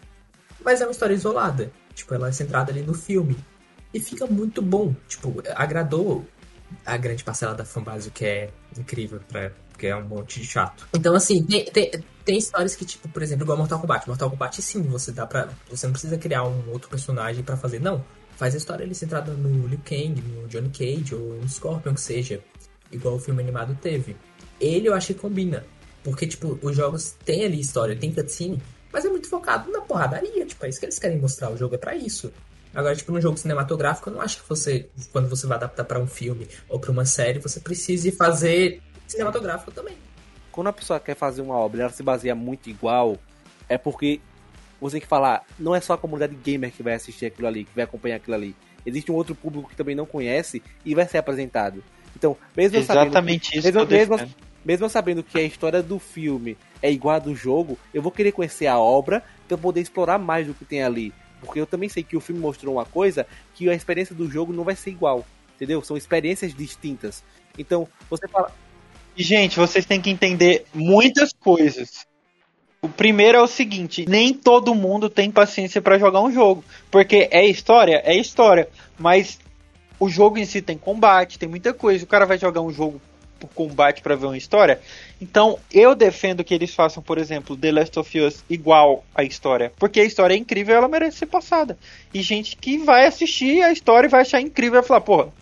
mas 0.64 0.80
é 0.80 0.84
uma 0.84 0.92
história 0.92 1.14
isolada. 1.14 1.72
Tipo, 1.94 2.14
ela 2.14 2.28
é 2.28 2.32
centrada 2.32 2.70
ali 2.70 2.82
no 2.82 2.94
filme. 2.94 3.36
E 3.92 4.00
fica 4.00 4.26
muito 4.26 4.62
bom. 4.62 4.94
Tipo, 5.08 5.42
agradou 5.54 6.24
a 6.86 6.96
grande 6.96 7.22
parcela 7.22 7.54
da 7.54 7.64
fanbase, 7.64 8.08
o 8.08 8.12
que 8.12 8.24
é 8.24 8.50
incrível, 8.78 9.20
pra, 9.28 9.52
porque 9.70 9.86
é 9.86 9.96
um 9.96 10.04
monte 10.04 10.40
de 10.40 10.46
chato. 10.46 10.88
Então, 10.94 11.14
assim, 11.14 11.44
tem, 11.44 11.64
tem, 11.66 11.90
tem 12.24 12.38
histórias 12.38 12.74
que, 12.74 12.84
tipo, 12.84 13.08
por 13.08 13.22
exemplo, 13.22 13.44
igual 13.44 13.58
Mortal 13.58 13.80
Kombat. 13.80 14.08
Mortal 14.08 14.30
Kombat, 14.30 14.62
sim, 14.62 14.82
você 14.82 15.12
dá 15.12 15.26
pra. 15.26 15.50
Você 15.70 15.86
não 15.86 15.92
precisa 15.92 16.16
criar 16.16 16.44
um 16.44 16.70
outro 16.70 16.88
personagem 16.88 17.42
pra 17.42 17.56
fazer. 17.56 17.80
Não. 17.80 18.04
Faz 18.36 18.54
a 18.54 18.56
história 18.56 18.84
ali 18.84 18.94
centrada 18.94 19.32
no 19.32 19.68
Liu 19.68 19.80
Kang, 19.84 20.20
no 20.22 20.48
Johnny 20.48 20.70
Cage 20.70 21.14
ou 21.14 21.34
no 21.34 21.48
Scorpion, 21.48 21.94
que 21.94 22.00
seja. 22.00 22.40
Igual 22.90 23.16
o 23.16 23.18
filme 23.18 23.42
animado 23.42 23.76
teve. 23.80 24.16
Ele 24.60 24.88
eu 24.88 24.94
acho 24.94 25.08
que 25.08 25.14
combina. 25.14 25.64
Porque, 26.02 26.26
tipo, 26.26 26.58
os 26.62 26.76
jogos 26.76 27.14
têm 27.24 27.44
ali 27.44 27.60
história, 27.60 27.96
tem 27.96 28.12
cutscene, 28.12 28.60
mas 28.92 29.04
é 29.04 29.08
muito 29.08 29.28
focado 29.28 29.70
na 29.70 29.80
porradaria. 29.80 30.44
Tipo, 30.44 30.66
é 30.66 30.68
isso 30.68 30.80
que 30.80 30.86
eles 30.86 30.98
querem 30.98 31.18
mostrar. 31.18 31.50
O 31.50 31.56
jogo 31.56 31.74
é 31.74 31.78
pra 31.78 31.94
isso. 31.94 32.32
Agora, 32.74 32.96
tipo, 32.96 33.12
num 33.12 33.20
jogo 33.20 33.36
cinematográfico, 33.36 34.08
eu 34.08 34.14
não 34.14 34.20
acho 34.20 34.42
que 34.42 34.48
você, 34.48 34.88
quando 35.12 35.28
você 35.28 35.46
vai 35.46 35.58
adaptar 35.58 35.84
pra 35.84 35.98
um 35.98 36.06
filme 36.06 36.48
ou 36.68 36.80
pra 36.80 36.90
uma 36.90 37.04
série, 37.04 37.38
você 37.38 37.60
precise 37.60 38.10
fazer 38.10 38.80
cinematográfico 39.06 39.70
também. 39.70 39.96
Quando 40.50 40.68
a 40.68 40.72
pessoa 40.72 40.98
quer 40.98 41.14
fazer 41.14 41.42
uma 41.42 41.54
obra 41.54 41.78
e 41.78 41.82
ela 41.82 41.92
se 41.92 42.02
baseia 42.02 42.34
muito 42.34 42.68
igual, 42.70 43.18
é 43.68 43.76
porque 43.76 44.20
você 44.80 44.94
tem 44.94 45.00
que 45.02 45.06
falar, 45.06 45.44
não 45.58 45.74
é 45.74 45.80
só 45.80 45.92
a 45.92 45.98
comunidade 45.98 46.34
gamer 46.34 46.72
que 46.72 46.82
vai 46.82 46.94
assistir 46.94 47.26
aquilo 47.26 47.46
ali, 47.46 47.64
que 47.64 47.74
vai 47.74 47.84
acompanhar 47.84 48.16
aquilo 48.16 48.34
ali. 48.34 48.56
Existe 48.84 49.12
um 49.12 49.14
outro 49.14 49.34
público 49.34 49.68
que 49.68 49.76
também 49.76 49.94
não 49.94 50.06
conhece 50.06 50.62
e 50.84 50.94
vai 50.94 51.06
ser 51.06 51.18
apresentado. 51.18 51.84
Então, 52.16 52.36
mesmo 52.56 52.78
eu 52.78 52.82
sabendo 52.82 53.06
Exatamente 53.06 53.58
isso. 53.58 53.66
mesmo, 53.66 53.86
que 53.86 53.94
eu 53.94 53.98
mesmo. 53.98 54.34
Mesmo 54.64 54.88
sabendo 54.88 55.22
que 55.22 55.38
a 55.38 55.42
história 55.42 55.82
do 55.82 55.98
filme 55.98 56.56
é 56.80 56.90
igual 56.90 57.16
a 57.16 57.18
do 57.18 57.34
jogo, 57.34 57.78
eu 57.92 58.02
vou 58.02 58.12
querer 58.12 58.32
conhecer 58.32 58.66
a 58.66 58.78
obra 58.78 59.22
eu 59.52 59.58
poder 59.58 59.80
explorar 59.80 60.18
mais 60.18 60.46
do 60.46 60.54
que 60.54 60.64
tem 60.64 60.82
ali. 60.82 61.12
Porque 61.40 61.60
eu 61.60 61.66
também 61.66 61.88
sei 61.88 62.02
que 62.02 62.16
o 62.16 62.20
filme 62.20 62.40
mostrou 62.40 62.74
uma 62.74 62.84
coisa 62.84 63.26
que 63.54 63.68
a 63.68 63.74
experiência 63.74 64.14
do 64.14 64.30
jogo 64.30 64.52
não 64.52 64.64
vai 64.64 64.76
ser 64.76 64.90
igual. 64.90 65.24
Entendeu? 65.54 65.82
São 65.82 65.96
experiências 65.96 66.54
distintas. 66.54 67.22
Então, 67.58 67.86
você 68.08 68.26
fala. 68.28 68.52
Gente, 69.16 69.58
vocês 69.58 69.84
têm 69.84 70.00
que 70.00 70.10
entender 70.10 70.64
muitas 70.72 71.32
coisas. 71.32 72.06
O 72.80 72.88
primeiro 72.88 73.38
é 73.38 73.42
o 73.42 73.46
seguinte: 73.46 74.06
nem 74.08 74.32
todo 74.32 74.74
mundo 74.74 75.10
tem 75.10 75.30
paciência 75.30 75.82
pra 75.82 75.98
jogar 75.98 76.22
um 76.22 76.32
jogo. 76.32 76.64
Porque 76.90 77.28
é 77.30 77.44
história? 77.44 78.02
É 78.04 78.16
história. 78.16 78.68
Mas 78.98 79.38
o 80.00 80.08
jogo 80.08 80.38
em 80.38 80.44
si 80.44 80.62
tem 80.62 80.78
combate, 80.78 81.38
tem 81.38 81.48
muita 81.48 81.74
coisa. 81.74 82.04
O 82.04 82.08
cara 82.08 82.24
vai 82.24 82.38
jogar 82.38 82.60
um 82.60 82.72
jogo 82.72 83.00
por 83.46 83.54
combate 83.54 84.02
para 84.02 84.14
ver 84.14 84.26
uma 84.26 84.36
história. 84.36 84.80
Então, 85.20 85.58
eu 85.72 85.94
defendo 85.94 86.44
que 86.44 86.54
eles 86.54 86.74
façam, 86.74 87.02
por 87.02 87.18
exemplo, 87.18 87.56
The 87.56 87.72
Last 87.72 87.98
of 87.98 88.20
Us 88.20 88.44
igual 88.48 89.04
à 89.14 89.22
história. 89.24 89.72
Porque 89.78 90.00
a 90.00 90.04
história 90.04 90.34
é 90.34 90.36
incrível 90.36 90.76
ela 90.76 90.88
merece 90.88 91.18
ser 91.18 91.26
passada. 91.26 91.76
E 92.12 92.22
gente 92.22 92.56
que 92.56 92.78
vai 92.78 93.06
assistir 93.06 93.62
a 93.62 93.72
história 93.72 94.06
e 94.06 94.10
vai 94.10 94.22
achar 94.22 94.40
incrível 94.40 94.80
vai 94.80 94.82
falar, 94.82 95.00
porra, 95.00 95.32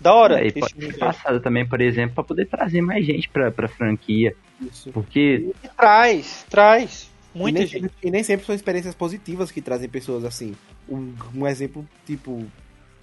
da 0.00 0.14
hora. 0.14 0.40
É, 0.40 0.46
e 0.46 0.52
pode 0.52 0.74
ser 0.74 0.98
passada 0.98 1.40
também, 1.40 1.66
por 1.66 1.80
exemplo, 1.80 2.14
para 2.14 2.24
poder 2.24 2.46
trazer 2.46 2.80
mais 2.80 3.04
gente 3.04 3.28
pra, 3.28 3.50
pra 3.50 3.68
franquia. 3.68 4.34
Isso. 4.60 4.90
Porque 4.92 5.52
E 5.62 5.68
traz, 5.76 6.44
traz. 6.48 7.10
E 7.34 7.38
Muita 7.38 7.58
nem, 7.58 7.68
gente. 7.68 7.90
e 8.02 8.10
nem 8.10 8.22
sempre 8.22 8.46
são 8.46 8.54
experiências 8.54 8.94
positivas 8.94 9.50
que 9.50 9.60
trazem 9.60 9.88
pessoas 9.88 10.24
assim. 10.24 10.54
Um, 10.88 11.14
um 11.34 11.46
exemplo 11.46 11.86
tipo 12.06 12.44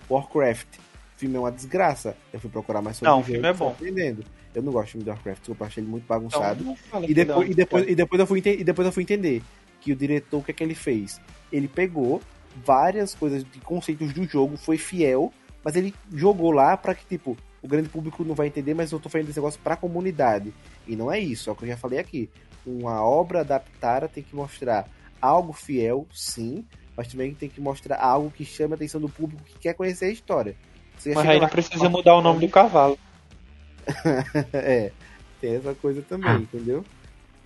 Warcraft. 0.09 0.67
O 1.15 1.19
filme 1.19 1.35
é 1.35 1.39
uma 1.39 1.51
desgraça. 1.51 2.15
Eu 2.33 2.39
fui 2.39 2.49
procurar 2.49 2.81
mais 2.81 2.97
sobre 2.97 3.09
Não, 3.09 3.17
o 3.19 3.21
o 3.21 3.23
filme 3.23 3.47
é 3.47 3.53
bom. 3.53 3.75
entendendo. 3.79 4.23
Eu 4.53 4.61
não 4.61 4.71
gosto 4.71 4.85
de 4.87 4.91
filme 4.93 5.03
de 5.03 5.09
Warcraft, 5.09 5.39
desculpa, 5.39 5.63
eu 5.63 5.67
achei 5.67 5.83
ele 5.83 5.89
muito 5.89 6.03
Então, 6.03 6.17
bagunçado. 6.17 6.63
não 6.63 6.77
E 7.03 7.13
depois, 7.13 7.37
não. 7.37 7.51
e, 7.51 7.53
depois, 7.55 7.87
e, 7.89 7.95
depois 7.95 8.19
eu 8.19 8.27
fui 8.27 8.41
e 8.45 8.63
depois 8.63 8.85
eu 8.85 8.91
fui 8.91 9.03
entender 9.03 9.41
que 9.81 9.91
o 9.91 9.95
diretor, 9.95 10.37
o 10.39 10.43
que 10.43 10.51
é 10.51 10.53
que 10.53 10.63
ele 10.63 10.75
fez? 10.75 11.19
Ele 11.51 11.67
pegou 11.67 12.21
várias 12.65 13.13
coisas 13.13 13.43
de 13.43 13.59
conceitos 13.59 14.13
do 14.13 14.23
jogo, 14.25 14.55
foi 14.57 14.77
fiel, 14.77 15.31
mas 15.63 15.75
ele 15.75 15.93
jogou 16.13 16.51
lá 16.51 16.75
pra 16.77 16.95
que, 16.95 17.05
tipo, 17.05 17.37
o 17.61 17.67
grande 17.67 17.89
público 17.89 18.23
não 18.23 18.33
vai 18.35 18.47
entender, 18.47 18.73
mas 18.73 18.91
eu 18.91 18.99
tô 18.99 19.09
fazendo 19.09 19.29
esse 19.29 19.39
negócio 19.39 19.59
pra 19.63 19.75
comunidade. 19.75 20.53
E 20.87 20.95
não 20.95 21.11
é 21.11 21.19
isso, 21.19 21.49
é 21.49 21.53
o 21.53 21.55
que 21.55 21.63
eu 21.63 21.69
já 21.69 21.77
falei 21.77 21.99
aqui. 21.99 22.29
Uma 22.65 23.01
obra 23.03 23.41
adaptada 23.41 24.07
tem 24.07 24.23
que 24.23 24.35
mostrar 24.35 24.87
algo 25.21 25.51
fiel, 25.53 26.07
sim, 26.13 26.65
mas 26.95 27.07
também 27.07 27.33
tem 27.33 27.49
que 27.49 27.59
mostrar 27.59 27.97
algo 27.99 28.31
que 28.31 28.45
chame 28.45 28.73
a 28.73 28.75
atenção 28.75 29.01
do 29.01 29.09
público 29.09 29.43
que 29.43 29.59
quer 29.59 29.73
conhecer 29.73 30.05
a 30.05 30.11
história. 30.11 30.55
Você 30.97 31.13
Mas 31.13 31.27
aí 31.27 31.39
não 31.39 31.47
precisa 31.47 31.89
mudar 31.89 32.15
o 32.15 32.21
nome 32.21 32.39
do 32.39 32.49
cavalo. 32.49 32.97
é, 34.53 34.91
tem 35.39 35.55
essa 35.55 35.73
coisa 35.75 36.01
também, 36.01 36.37
entendeu? 36.37 36.83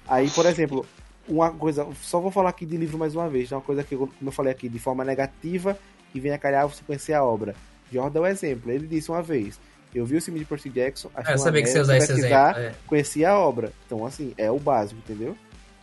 Aí, 0.08 0.30
por 0.30 0.46
exemplo, 0.46 0.86
uma 1.28 1.52
coisa, 1.52 1.88
só 2.02 2.20
vou 2.20 2.32
falar 2.32 2.50
aqui 2.50 2.66
de 2.66 2.78
livro 2.78 2.98
mais 2.98 3.16
uma 3.16 3.30
vez, 3.30 3.52
uma 3.52 3.62
coisa 3.62 3.84
que, 3.84 3.94
eu- 3.96 4.00
como 4.08 4.30
eu 4.30 4.32
falei 4.32 4.52
aqui, 4.52 4.70
de 4.70 4.80
forma 4.80 5.04
negativa 5.04 5.78
e 6.14 6.20
vem 6.20 6.32
a 6.32 6.38
calhar 6.38 6.68
você 6.68 6.82
conhecer 6.86 7.14
a 7.14 7.24
obra. 7.24 7.56
Jordan 7.92 8.20
é 8.20 8.22
o 8.24 8.26
exemplo, 8.28 8.72
ele 8.72 8.88
disse 8.88 9.10
uma 9.12 9.22
vez, 9.22 9.60
eu 9.94 10.06
vi 10.06 10.18
o 10.18 10.22
filme 10.22 10.40
de 10.40 10.46
Percy 10.46 10.70
Jackson, 10.70 11.10
achei 11.14 11.34
Eu 11.34 11.38
uma 11.38 11.44
sabia 11.44 11.62
que 11.64 11.70
você 11.70 11.80
usar 11.80 11.98
esse 11.98 12.12
exemplo. 12.12 12.60
é. 12.60 12.74
conheci 12.88 13.26
a 13.26 13.38
obra. 13.38 13.72
Então, 13.86 14.06
assim, 14.06 14.34
é 14.38 14.50
o 14.52 14.60
básico, 14.60 15.00
entendeu? 15.04 15.36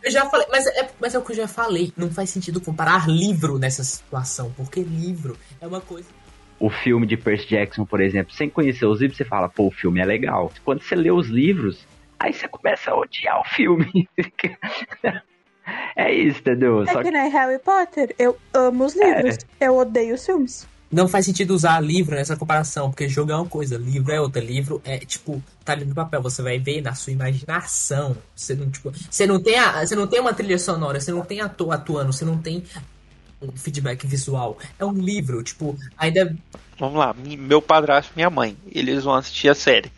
Eu 0.03 0.11
já 0.11 0.29
falei, 0.29 0.47
mas 0.49 0.65
é, 0.67 0.89
mas 0.99 1.13
é 1.15 1.19
o 1.19 1.21
que 1.21 1.31
eu 1.33 1.35
já 1.35 1.47
falei. 1.47 1.91
Não 1.97 2.09
faz 2.09 2.29
sentido 2.29 2.61
comparar 2.61 3.09
livro 3.09 3.57
nessa 3.59 3.83
situação, 3.83 4.53
porque 4.55 4.81
livro 4.81 5.37
é 5.59 5.67
uma 5.67 5.81
coisa. 5.81 6.07
O 6.59 6.69
filme 6.69 7.05
de 7.05 7.15
Percy 7.15 7.47
Jackson, 7.47 7.85
por 7.85 8.01
exemplo, 8.01 8.33
sem 8.33 8.49
conhecer 8.49 8.85
os 8.85 8.99
livros, 8.99 9.17
você 9.17 9.25
fala, 9.25 9.47
pô, 9.47 9.67
o 9.67 9.71
filme 9.71 9.99
é 9.99 10.05
legal. 10.05 10.51
Quando 10.65 10.81
você 10.81 10.95
lê 10.95 11.11
os 11.11 11.27
livros, 11.27 11.85
aí 12.19 12.33
você 12.33 12.47
começa 12.47 12.91
a 12.91 12.97
odiar 12.97 13.39
o 13.39 13.43
filme. 13.43 14.09
é 15.95 16.13
isso, 16.13 16.39
entendeu? 16.39 16.83
É 16.83 16.91
Só 16.91 16.97
que 16.99 17.05
que 17.05 17.11
nem 17.11 17.29
Harry 17.29 17.59
Potter. 17.59 18.15
Eu 18.17 18.37
amo 18.53 18.85
os 18.85 18.95
livros. 18.95 19.37
Eu 19.59 19.77
odeio 19.77 20.15
os 20.15 20.25
filmes. 20.25 20.67
Não 20.89 21.07
faz 21.07 21.25
sentido 21.25 21.51
usar 21.51 21.81
livro 21.81 22.15
nessa 22.15 22.37
comparação, 22.37 22.89
porque 22.89 23.09
jogo 23.09 23.29
é 23.29 23.35
uma 23.35 23.45
coisa, 23.45 23.77
livro 23.77 24.11
é 24.13 24.21
outra. 24.21 24.41
Livro 24.41 24.81
é, 24.85 24.99
tipo, 24.99 25.43
tá 25.65 25.73
ali 25.73 25.83
no 25.83 25.93
papel, 25.93 26.21
você 26.21 26.41
vai 26.41 26.57
ver 26.59 26.81
na 26.81 26.95
sua 26.95 27.11
imaginação. 27.11 28.15
Você 28.33 28.55
não, 28.55 28.69
tipo, 28.69 28.91
você 28.91 29.27
não 29.27 29.41
tem, 29.41 29.57
a, 29.57 29.85
você 29.85 29.95
não 29.95 30.07
tem 30.07 30.21
uma 30.21 30.33
trilha 30.33 30.57
sonora, 30.57 30.99
você 30.99 31.11
não 31.11 31.25
tem 31.25 31.41
ator 31.41 31.73
atuando, 31.73 32.13
você 32.13 32.23
não 32.23 32.37
tem 32.37 32.63
um 33.41 33.51
feedback 33.51 34.05
visual. 34.05 34.57
É 34.79 34.85
um 34.85 34.93
livro, 34.93 35.43
tipo, 35.43 35.77
ainda 35.97 36.35
Vamos 36.79 36.99
lá, 36.99 37.15
meu 37.15 37.59
padrasto 37.59 38.11
e 38.13 38.17
minha 38.17 38.29
mãe, 38.29 38.55
eles 38.71 39.03
vão 39.03 39.15
assistir 39.15 39.49
a 39.49 39.55
série. 39.55 39.91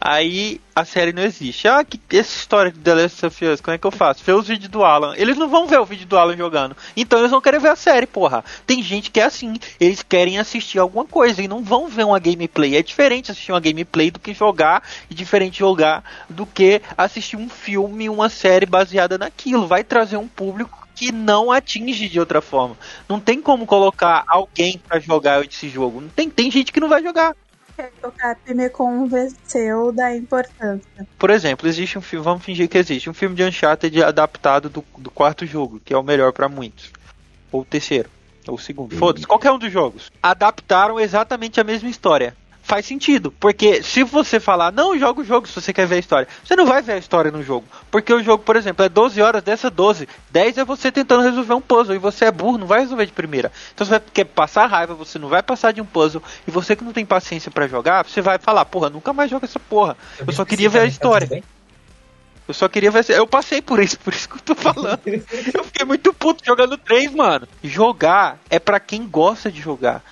Aí 0.00 0.58
a 0.74 0.82
série 0.82 1.12
não 1.12 1.22
existe. 1.22 1.68
Ah, 1.68 1.84
que 1.84 2.00
essa 2.16 2.34
história 2.34 2.72
de 2.72 2.78
The 2.78 2.94
Last 2.94 3.26
of 3.26 3.44
Us, 3.44 3.60
como 3.60 3.74
é 3.74 3.78
que 3.78 3.86
eu 3.86 3.90
faço? 3.90 4.24
Vê 4.24 4.32
os 4.32 4.48
vídeos 4.48 4.70
do 4.70 4.82
Alan. 4.82 5.14
Eles 5.14 5.36
não 5.36 5.46
vão 5.46 5.66
ver 5.66 5.78
o 5.78 5.84
vídeo 5.84 6.06
do 6.06 6.16
Alan 6.16 6.34
jogando. 6.38 6.74
Então 6.96 7.18
eles 7.18 7.30
vão 7.30 7.40
querer 7.40 7.60
ver 7.60 7.68
a 7.68 7.76
série, 7.76 8.06
porra. 8.06 8.42
Tem 8.66 8.82
gente 8.82 9.10
que 9.10 9.20
é 9.20 9.24
assim. 9.24 9.58
Eles 9.78 10.02
querem 10.02 10.38
assistir 10.38 10.78
alguma 10.78 11.04
coisa 11.04 11.42
e 11.42 11.48
não 11.48 11.62
vão 11.62 11.86
ver 11.86 12.06
uma 12.06 12.18
gameplay. 12.18 12.76
É 12.76 12.82
diferente 12.82 13.30
assistir 13.30 13.52
uma 13.52 13.60
gameplay 13.60 14.10
do 14.10 14.18
que 14.18 14.32
jogar. 14.32 14.82
E 15.10 15.14
diferente 15.14 15.58
jogar 15.58 16.02
do 16.30 16.46
que 16.46 16.80
assistir 16.96 17.36
um 17.36 17.50
filme, 17.50 18.08
uma 18.08 18.30
série 18.30 18.64
baseada 18.64 19.18
naquilo. 19.18 19.66
Vai 19.66 19.84
trazer 19.84 20.16
um 20.16 20.26
público 20.26 20.88
que 21.00 21.10
não 21.10 21.50
atinge 21.50 22.10
de 22.10 22.20
outra 22.20 22.42
forma. 22.42 22.76
Não 23.08 23.18
tem 23.18 23.40
como 23.40 23.64
colocar 23.64 24.22
alguém 24.28 24.78
pra 24.86 25.00
jogar 25.00 25.42
esse 25.42 25.66
jogo. 25.66 26.02
Não 26.02 26.10
tem, 26.10 26.28
tem 26.28 26.50
gente 26.50 26.70
que 26.70 26.78
não 26.78 26.90
vai 26.90 27.02
jogar. 27.02 27.34
O 28.04 28.12
Cap 28.12 28.54
me 28.54 28.68
convenceu 28.68 29.90
da 29.92 30.14
importância. 30.14 31.08
Por 31.18 31.30
exemplo, 31.30 31.66
existe 31.66 31.96
um 31.96 32.02
filme, 32.02 32.22
vamos 32.22 32.44
fingir 32.44 32.68
que 32.68 32.76
existe 32.76 33.08
um 33.08 33.14
filme 33.14 33.34
de 33.34 33.42
Uncharted 33.42 34.02
adaptado 34.02 34.68
do, 34.68 34.84
do 34.98 35.10
quarto 35.10 35.46
jogo, 35.46 35.80
que 35.82 35.94
é 35.94 35.96
o 35.96 36.02
melhor 36.02 36.34
pra 36.34 36.50
muitos. 36.50 36.92
Ou 37.50 37.62
o 37.62 37.64
terceiro, 37.64 38.10
ou 38.46 38.56
o 38.56 38.58
segundo. 38.58 38.94
Foda-se, 38.94 39.26
qualquer 39.26 39.50
um 39.52 39.58
dos 39.58 39.72
jogos. 39.72 40.12
Adaptaram 40.22 41.00
exatamente 41.00 41.58
a 41.58 41.64
mesma 41.64 41.88
história. 41.88 42.36
Faz 42.70 42.86
sentido, 42.86 43.32
porque 43.32 43.82
se 43.82 44.04
você 44.04 44.38
falar, 44.38 44.70
não, 44.70 44.96
joga 44.96 45.20
o 45.20 45.24
jogo 45.24 45.48
se 45.48 45.60
você 45.60 45.72
quer 45.72 45.88
ver 45.88 45.96
a 45.96 45.98
história, 45.98 46.28
você 46.44 46.54
não 46.54 46.64
vai 46.64 46.80
ver 46.80 46.92
a 46.92 46.98
história 46.98 47.28
no 47.28 47.42
jogo. 47.42 47.66
Porque 47.90 48.14
o 48.14 48.22
jogo, 48.22 48.44
por 48.44 48.54
exemplo, 48.54 48.84
é 48.84 48.88
12 48.88 49.20
horas, 49.20 49.42
dessa 49.42 49.68
12, 49.68 50.08
10 50.30 50.58
é 50.58 50.64
você 50.64 50.92
tentando 50.92 51.24
resolver 51.24 51.54
um 51.54 51.60
puzzle, 51.60 51.96
e 51.96 51.98
você 51.98 52.26
é 52.26 52.30
burro, 52.30 52.58
não 52.58 52.68
vai 52.68 52.78
resolver 52.78 53.06
de 53.06 53.10
primeira. 53.10 53.50
Então 53.74 53.84
você 53.84 53.90
vai 53.90 54.02
quer 54.14 54.24
passar 54.24 54.66
raiva, 54.66 54.94
você 54.94 55.18
não 55.18 55.28
vai 55.28 55.42
passar 55.42 55.72
de 55.72 55.80
um 55.80 55.84
puzzle, 55.84 56.22
e 56.46 56.50
você 56.52 56.76
que 56.76 56.84
não 56.84 56.92
tem 56.92 57.04
paciência 57.04 57.50
pra 57.50 57.66
jogar, 57.66 58.04
você 58.04 58.22
vai 58.22 58.38
falar, 58.38 58.64
porra, 58.66 58.88
nunca 58.88 59.12
mais 59.12 59.28
joga 59.28 59.46
essa 59.46 59.58
porra. 59.58 59.96
Eu 60.24 60.32
só 60.32 60.44
queria 60.44 60.70
ver 60.70 60.78
a 60.78 60.86
história. 60.86 61.42
Eu 62.46 62.54
só 62.54 62.68
queria 62.68 62.90
ver. 62.92 63.04
Eu 63.10 63.26
passei 63.26 63.60
por 63.60 63.82
isso, 63.82 63.98
por 64.00 64.12
isso 64.12 64.28
que 64.28 64.36
eu 64.36 64.42
tô 64.42 64.54
falando. 64.54 65.00
eu 65.06 65.64
fiquei 65.64 65.84
muito 65.84 66.12
puto 66.12 66.44
jogando 66.44 66.78
3, 66.78 67.12
mano. 67.12 67.48
Jogar 67.64 68.38
é 68.48 68.60
pra 68.60 68.78
quem 68.78 69.08
gosta 69.08 69.50
de 69.50 69.60
jogar. 69.60 70.04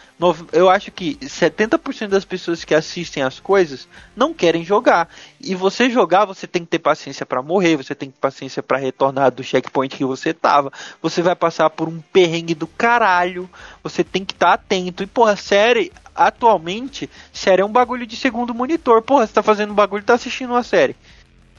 Eu 0.52 0.68
acho 0.68 0.90
que 0.90 1.14
70% 1.16 2.09
das 2.09 2.24
pessoas 2.24 2.64
que 2.64 2.74
assistem 2.74 3.22
as 3.22 3.38
coisas 3.38 3.87
não 4.16 4.35
querem 4.35 4.64
jogar. 4.64 5.09
E 5.40 5.54
você 5.54 5.88
jogar, 5.88 6.24
você 6.24 6.44
tem 6.44 6.64
que 6.64 6.70
ter 6.70 6.81
paciência 6.81 7.24
pra 7.24 7.40
morrer, 7.40 7.76
você 7.76 7.94
tem 7.94 8.11
que 8.11 8.16
ter 8.16 8.20
paciência 8.20 8.61
pra 8.61 8.78
retornar 8.78 9.31
do 9.31 9.44
checkpoint 9.44 9.96
que 9.96 10.04
você 10.04 10.35
tava. 10.35 10.72
Você 11.00 11.22
vai 11.22 11.37
passar 11.37 11.70
por 11.70 11.88
um 11.88 12.00
perrengue 12.12 12.54
do 12.54 12.66
caralho. 12.66 13.48
Você 13.83 14.02
tem 14.02 14.24
que 14.24 14.35
estar 14.35 14.54
atento. 14.54 15.04
E, 15.04 15.07
porra, 15.07 15.37
série, 15.37 15.92
atualmente, 16.14 17.09
série 17.33 17.62
é 17.62 17.64
um 17.64 17.72
bagulho 17.72 18.04
de 18.04 18.16
segundo 18.16 18.52
monitor. 18.52 19.00
Porra, 19.02 19.24
você 19.24 19.33
tá 19.33 19.42
fazendo 19.42 19.70
um 19.70 19.76
bagulho 19.76 20.00
e 20.02 20.04
tá 20.04 20.14
assistindo 20.14 20.50
uma 20.50 20.64
série. 20.64 20.96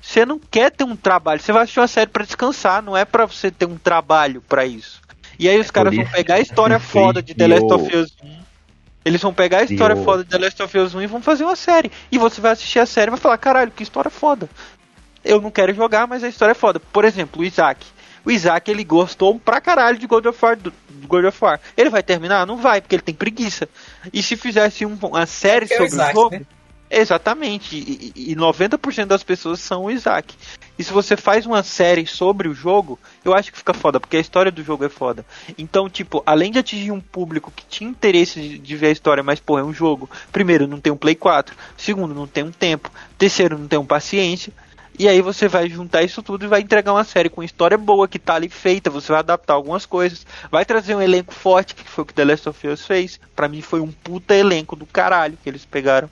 Você 0.02 0.26
não 0.26 0.40
quer 0.40 0.72
ter 0.72 0.84
um 0.84 0.96
trabalho, 0.96 1.42
você 1.42 1.52
vai 1.52 1.64
assistir 1.64 1.80
uma 1.80 1.88
série 1.88 2.10
pra 2.10 2.26
descansar, 2.26 2.82
não 2.82 2.96
é 2.96 3.06
pra 3.06 3.26
você 3.26 3.52
ter 3.52 3.66
um 3.66 3.78
trabalho 3.78 4.42
pra 4.48 4.66
isso. 4.66 5.02
E 5.38 5.48
aí 5.48 5.60
os 5.60 5.72
caras 5.72 5.96
por 5.96 6.04
vão 6.04 6.12
pegar 6.12 6.36
a 6.36 6.40
história 6.40 6.80
foda 6.80 7.22
de 7.24 7.34
The 7.34 7.48
Last 7.48 7.74
of 7.74 7.96
Us 7.96 8.16
1. 8.22 8.39
Eles 9.10 9.22
vão 9.22 9.34
pegar 9.34 9.60
a 9.60 9.64
história 9.64 9.96
eu- 9.96 10.04
foda 10.04 10.24
de 10.24 10.30
The 10.30 10.38
Last 10.38 10.62
of 10.64 10.78
Us 10.78 10.94
1 10.96 11.02
e 11.02 11.08
vão 11.08 11.22
fazer 11.22 11.44
uma 11.44 11.56
série. 11.56 11.92
E 12.12 12.18
você 12.18 12.40
vai 12.40 12.52
assistir 12.52 12.80
a 12.80 12.86
série 12.86 13.10
e 13.10 13.12
vai 13.12 13.20
falar, 13.20 13.38
caralho, 13.38 13.72
que 13.72 13.84
história 13.84 14.10
foda. 14.12 14.50
Eu 15.26 15.42
não 15.42 15.52
quero 15.52 15.74
jogar, 15.74 16.08
mas 16.08 16.24
a 16.24 16.28
história 16.30 16.52
é 16.52 16.56
foda. 16.56 16.80
Por 16.80 17.04
exemplo, 17.04 17.42
o 17.42 17.46
Isaac. 17.46 17.86
O 18.26 18.32
Isaac, 18.32 18.70
ele 18.70 18.84
gostou 18.84 19.40
pra 19.40 19.60
caralho 19.60 19.98
de 19.98 20.06
God 20.06 20.26
of 20.26 20.38
War. 20.46 20.56
Do, 20.56 20.72
God 21.08 21.26
of 21.26 21.38
War. 21.44 21.60
Ele 21.76 21.90
vai 21.90 22.04
terminar? 22.04 22.46
Não 22.46 22.58
vai, 22.58 22.80
porque 22.82 22.96
ele 22.96 23.02
tem 23.02 23.16
preguiça. 23.16 23.68
E 24.14 24.22
se 24.22 24.36
fizesse 24.38 24.86
um- 24.86 24.98
uma 25.02 25.26
série 25.26 25.66
é 25.66 25.68
o 25.68 25.70
sobre 25.70 25.86
Isaac, 25.88 26.12
o 26.18 26.22
jogo... 26.22 26.36
né? 26.36 26.42
Exatamente, 26.92 27.76
e, 27.78 28.12
e- 28.16 28.32
e 28.32 28.36
90% 28.36 29.10
das 29.10 29.22
pessoas 29.24 29.60
são 29.60 29.84
o 29.86 29.92
Isaac. 29.92 30.34
E 30.78 30.84
se 30.84 30.92
você 30.92 31.16
faz 31.16 31.46
uma 31.46 31.62
série 31.62 32.08
sobre 32.08 32.48
o 32.48 32.54
jogo, 32.54 32.98
eu 33.24 33.34
acho 33.34 33.52
que 33.52 33.58
fica 33.60 33.74
foda, 33.76 34.00
porque 34.00 34.18
a 34.18 34.20
história 34.20 34.52
do 34.52 34.64
jogo 34.64 34.84
é 34.86 34.90
foda. 34.90 35.24
Então, 35.58 35.88
tipo, 35.88 36.24
além 36.26 36.52
de 36.52 36.58
atingir 36.58 36.92
um 36.92 37.00
público 37.02 37.52
que 37.56 37.64
tinha 37.68 37.90
interesse 37.90 38.40
de, 38.42 38.58
de 38.58 38.76
ver 38.76 38.88
a 38.88 38.92
história, 38.92 39.22
mas, 39.22 39.40
porra, 39.40 39.62
é 39.62 39.64
um 39.64 39.74
jogo. 39.74 40.10
Primeiro, 40.32 40.68
não 40.68 40.80
tem 40.80 40.92
um 40.92 40.98
Play 40.98 41.14
4. 41.16 41.56
Segundo, 41.78 42.16
não 42.16 42.26
tem 42.26 42.44
um 42.44 42.52
tempo. 42.52 42.90
Terceiro, 43.20 43.58
não 43.58 43.68
tem 43.68 43.78
um 43.78 43.86
paciência. 43.86 44.52
E 44.98 45.08
aí 45.08 45.22
você 45.22 45.48
vai 45.48 45.70
juntar 45.70 46.02
isso 46.04 46.24
tudo 46.24 46.44
e 46.44 46.48
vai 46.48 46.62
entregar 46.62 46.92
uma 46.92 47.04
série 47.04 47.30
com 47.30 47.44
história 47.44 47.78
boa 47.78 48.08
que 48.08 48.20
tá 48.20 48.34
ali 48.36 48.50
feita, 48.50 48.90
você 48.90 49.12
vai 49.14 49.20
adaptar 49.20 49.54
algumas 49.54 49.86
coisas, 49.86 50.26
vai 50.52 50.66
trazer 50.66 50.94
um 50.94 51.02
elenco 51.02 51.34
forte, 51.34 51.74
que 51.74 51.84
foi 51.90 52.02
o 52.02 52.06
que 52.06 52.14
The 52.14 52.26
Last 52.26 52.50
of 52.50 52.68
Us 52.68 52.86
fez. 52.86 53.18
Pra 53.36 53.48
mim 53.48 53.62
foi 53.62 53.80
um 53.80 53.92
puta 53.92 54.36
elenco 54.36 54.76
do 54.76 54.86
caralho 54.86 55.38
que 55.42 55.48
eles 55.50 55.64
pegaram. 55.64 56.10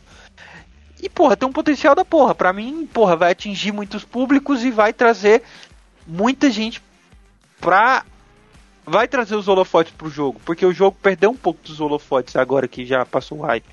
E, 1.02 1.10
porra, 1.10 1.38
tem 1.38 1.48
um 1.48 1.52
potencial 1.52 1.94
da 1.94 2.04
porra. 2.04 2.34
Pra 2.34 2.52
mim, 2.52 2.88
porra, 2.92 3.16
vai 3.16 3.32
atingir 3.32 3.72
muitos 3.72 4.04
públicos 4.04 4.64
e 4.64 4.72
vai 4.72 4.94
trazer 4.94 5.44
muita 6.06 6.50
gente 6.50 6.82
pra. 7.60 8.04
Vai 8.86 9.08
trazer 9.08 9.36
os 9.36 9.48
holofotes 9.48 9.94
pro 9.94 10.10
jogo. 10.10 10.42
Porque 10.46 10.66
o 10.66 10.74
jogo 10.74 10.98
perdeu 11.02 11.30
um 11.30 11.36
pouco 11.36 11.60
dos 11.64 11.80
holofotes 11.80 12.36
agora 12.36 12.68
que 12.68 12.86
já 12.86 13.06
passou 13.06 13.40
o 13.40 13.42
hype. 13.42 13.66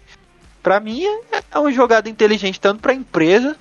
Pra 0.62 0.80
mim, 0.80 1.04
é, 1.04 1.42
é 1.52 1.58
uma 1.58 1.72
jogada 1.72 2.08
inteligente 2.08 2.60
tanto 2.60 2.80
pra 2.80 2.94
empresa 2.94 3.56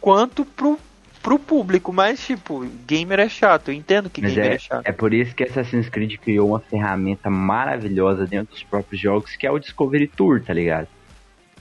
quanto 0.00 0.44
pro, 0.44 0.78
pro 1.22 1.38
público. 1.38 1.92
Mas, 1.92 2.24
tipo, 2.24 2.66
gamer 2.86 3.20
é 3.20 3.28
chato. 3.28 3.68
Eu 3.68 3.74
entendo 3.74 4.08
que 4.08 4.22
Mas 4.22 4.32
gamer 4.32 4.52
é, 4.52 4.54
é, 4.54 4.58
chato. 4.58 4.86
é 4.86 4.92
por 4.92 5.12
isso 5.12 5.34
que 5.34 5.44
Assassin's 5.44 5.88
Creed 5.88 6.16
criou 6.16 6.48
uma 6.48 6.60
ferramenta 6.60 7.28
maravilhosa 7.28 8.26
dentro 8.26 8.54
dos 8.54 8.62
próprios 8.62 9.00
jogos, 9.00 9.36
que 9.36 9.46
é 9.46 9.50
o 9.50 9.58
Discovery 9.58 10.08
Tour, 10.08 10.42
tá 10.42 10.54
ligado? 10.54 10.88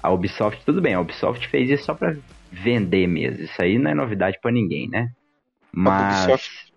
A 0.01 0.11
Ubisoft, 0.11 0.63
tudo 0.65 0.81
bem, 0.81 0.93
a 0.93 1.01
Ubisoft 1.01 1.47
fez 1.47 1.69
isso 1.69 1.85
só 1.85 1.93
pra 1.93 2.15
vender 2.51 3.07
mesmo. 3.07 3.43
Isso 3.43 3.61
aí 3.61 3.77
não 3.77 3.91
é 3.91 3.93
novidade 3.93 4.39
pra 4.41 4.51
ninguém, 4.51 4.89
né? 4.89 5.11
Mas 5.71 6.25
Ubisoft. 6.25 6.73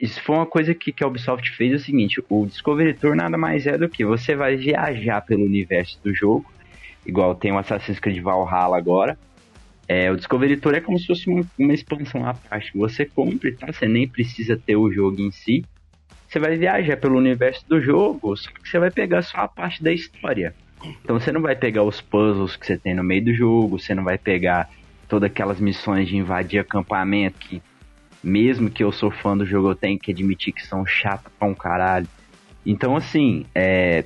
isso 0.00 0.22
foi 0.22 0.36
uma 0.36 0.46
coisa 0.46 0.74
que, 0.74 0.92
que 0.92 1.04
a 1.04 1.06
Ubisoft 1.06 1.50
fez 1.56 1.72
é 1.72 1.76
o 1.76 1.80
seguinte, 1.80 2.22
o 2.28 2.46
Discovery 2.46 2.94
Tour 2.94 3.14
nada 3.14 3.38
mais 3.38 3.66
é 3.66 3.78
do 3.78 3.88
que 3.88 4.04
você 4.04 4.34
vai 4.34 4.56
viajar 4.56 5.20
pelo 5.22 5.44
universo 5.44 5.98
do 6.02 6.14
jogo, 6.14 6.44
igual 7.06 7.34
tem 7.34 7.52
o 7.52 7.58
Assassin's 7.58 7.98
Creed 7.98 8.22
Valhalla 8.22 8.76
agora. 8.76 9.18
É, 9.92 10.08
o 10.08 10.16
Discovery 10.16 10.56
Tour 10.56 10.74
é 10.74 10.80
como 10.80 10.96
se 10.96 11.06
fosse 11.06 11.28
uma, 11.28 11.44
uma 11.58 11.74
expansão 11.74 12.24
à 12.24 12.32
parte. 12.32 12.70
Você 12.78 13.04
compra, 13.04 13.52
tá? 13.56 13.72
Você 13.72 13.88
nem 13.88 14.06
precisa 14.06 14.56
ter 14.56 14.76
o 14.76 14.92
jogo 14.92 15.20
em 15.20 15.32
si. 15.32 15.64
Você 16.28 16.38
vai 16.38 16.56
viajar 16.56 16.96
pelo 16.96 17.18
universo 17.18 17.68
do 17.68 17.80
jogo, 17.80 18.36
só 18.36 18.48
que 18.52 18.68
você 18.68 18.78
vai 18.78 18.88
pegar 18.88 19.22
só 19.22 19.38
a 19.38 19.48
parte 19.48 19.82
da 19.82 19.92
história. 19.92 20.54
Então 21.02 21.18
você 21.18 21.30
não 21.32 21.40
vai 21.42 21.54
pegar 21.54 21.82
os 21.82 22.00
puzzles 22.00 22.56
que 22.56 22.66
você 22.66 22.76
tem 22.78 22.94
no 22.94 23.02
meio 23.04 23.24
do 23.24 23.34
jogo, 23.34 23.78
você 23.78 23.94
não 23.94 24.04
vai 24.04 24.16
pegar 24.18 24.68
todas 25.08 25.30
aquelas 25.30 25.60
missões 25.60 26.08
de 26.08 26.16
invadir 26.16 26.60
acampamento 26.60 27.38
que 27.38 27.62
mesmo 28.22 28.70
que 28.70 28.84
eu 28.84 28.92
sou 28.92 29.10
fã 29.10 29.36
do 29.36 29.46
jogo, 29.46 29.70
eu 29.70 29.74
tenho 29.74 29.98
que 29.98 30.10
admitir 30.12 30.52
que 30.52 30.64
são 30.66 30.84
chatas 30.84 31.32
pra 31.38 31.48
um 31.48 31.54
caralho. 31.54 32.06
Então, 32.66 32.94
assim, 32.94 33.46
é, 33.54 34.04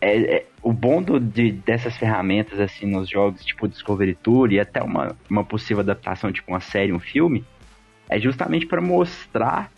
é- 0.00 0.36
é- 0.36 0.46
o 0.62 0.72
bom 0.72 1.00
do- 1.00 1.20
de- 1.20 1.52
dessas 1.52 1.96
ferramentas, 1.96 2.58
assim, 2.58 2.86
nos 2.86 3.08
jogos, 3.08 3.44
tipo 3.44 3.68
Discovery 3.68 4.14
Tour 4.16 4.52
e 4.52 4.58
até 4.58 4.82
uma, 4.82 5.16
uma 5.30 5.44
possível 5.44 5.80
adaptação, 5.80 6.32
tipo 6.32 6.50
uma 6.50 6.58
série, 6.60 6.92
um 6.92 6.98
filme, 6.98 7.44
é 8.08 8.18
justamente 8.18 8.66
para 8.66 8.80
mostrar 8.80 9.70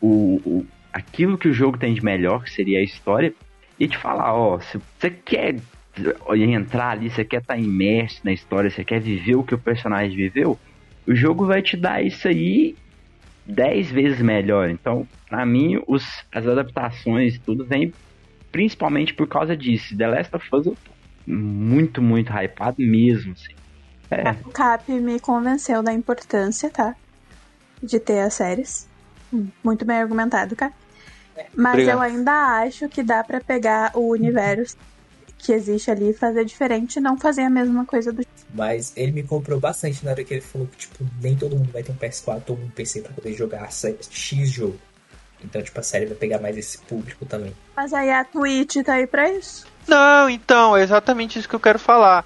o, 0.00 0.40
o- 0.44 0.66
aquilo 0.92 1.38
que 1.38 1.48
o 1.48 1.54
jogo 1.54 1.78
tem 1.78 1.94
de 1.94 2.04
melhor, 2.04 2.44
que 2.44 2.50
seria 2.50 2.80
a 2.80 2.82
história, 2.82 3.32
e 3.78 3.88
te 3.88 3.96
falar, 3.98 4.34
ó, 4.34 4.58
se 4.60 4.78
você 4.98 5.10
quer 5.10 5.56
entrar 6.34 6.90
ali, 6.90 7.10
você 7.10 7.24
quer 7.24 7.40
estar 7.40 7.58
imerso 7.58 8.20
na 8.24 8.32
história, 8.32 8.70
você 8.70 8.84
quer 8.84 9.00
viver 9.00 9.36
o 9.36 9.42
que 9.42 9.54
o 9.54 9.58
personagem 9.58 10.16
viveu, 10.16 10.58
o 11.06 11.14
jogo 11.14 11.46
vai 11.46 11.62
te 11.62 11.76
dar 11.76 12.02
isso 12.02 12.26
aí 12.28 12.76
10 13.46 13.90
vezes 13.90 14.20
melhor. 14.20 14.68
Então, 14.68 15.06
pra 15.28 15.46
mim, 15.46 15.80
os, 15.86 16.04
as 16.32 16.46
adaptações, 16.46 17.38
tudo 17.38 17.64
vem 17.64 17.92
principalmente 18.50 19.14
por 19.14 19.28
causa 19.28 19.56
disso. 19.56 19.96
The 19.96 20.06
Last 20.06 20.34
of 20.34 20.48
Us 20.52 20.66
eu 20.66 20.76
tô 20.84 20.90
muito, 21.32 22.00
muito 22.00 22.32
hypado 22.32 22.76
mesmo, 22.78 23.32
assim. 23.32 23.54
É, 24.10 24.30
O 24.44 24.50
Cap 24.50 24.90
me 24.92 25.18
convenceu 25.18 25.82
da 25.82 25.92
importância, 25.92 26.70
tá? 26.70 26.94
De 27.82 27.98
ter 27.98 28.20
as 28.20 28.34
séries. 28.34 28.88
Muito 29.62 29.84
bem 29.84 29.98
argumentado, 29.98 30.54
Cap. 30.54 30.74
Mas 31.54 31.72
Obrigado. 31.72 31.96
eu 31.96 32.02
ainda 32.02 32.32
acho 32.62 32.88
que 32.88 33.02
dá 33.02 33.22
pra 33.22 33.40
pegar 33.40 33.92
o 33.94 34.10
universo 34.10 34.76
que 35.38 35.52
existe 35.52 35.90
ali 35.90 36.10
e 36.10 36.14
fazer 36.14 36.44
diferente 36.44 36.96
e 36.96 37.00
não 37.00 37.16
fazer 37.16 37.42
a 37.42 37.50
mesma 37.50 37.84
coisa 37.84 38.12
do. 38.12 38.26
Mas 38.54 38.92
ele 38.96 39.12
me 39.12 39.22
comprou 39.22 39.60
bastante 39.60 40.04
na 40.04 40.12
hora 40.12 40.24
que 40.24 40.34
ele 40.34 40.40
falou 40.40 40.66
que, 40.66 40.78
tipo, 40.78 41.04
nem 41.20 41.36
todo 41.36 41.56
mundo 41.56 41.70
vai 41.72 41.82
ter 41.82 41.92
um 41.92 41.96
PS4 41.96 42.42
ou 42.48 42.56
um 42.56 42.70
PC 42.70 43.02
pra 43.02 43.12
poder 43.12 43.34
jogar 43.34 43.68
X 43.70 44.50
jogo. 44.50 44.78
Então, 45.44 45.62
tipo, 45.62 45.78
a 45.78 45.82
série 45.82 46.06
vai 46.06 46.16
pegar 46.16 46.40
mais 46.40 46.56
esse 46.56 46.78
público 46.78 47.26
também. 47.26 47.54
Mas 47.76 47.92
aí 47.92 48.10
a 48.10 48.24
Twitch 48.24 48.76
tá 48.84 48.94
aí 48.94 49.06
pra 49.06 49.30
isso. 49.30 49.66
Não, 49.86 50.28
então, 50.28 50.76
é 50.76 50.82
exatamente 50.82 51.38
isso 51.38 51.48
que 51.48 51.54
eu 51.54 51.60
quero 51.60 51.78
falar. 51.78 52.24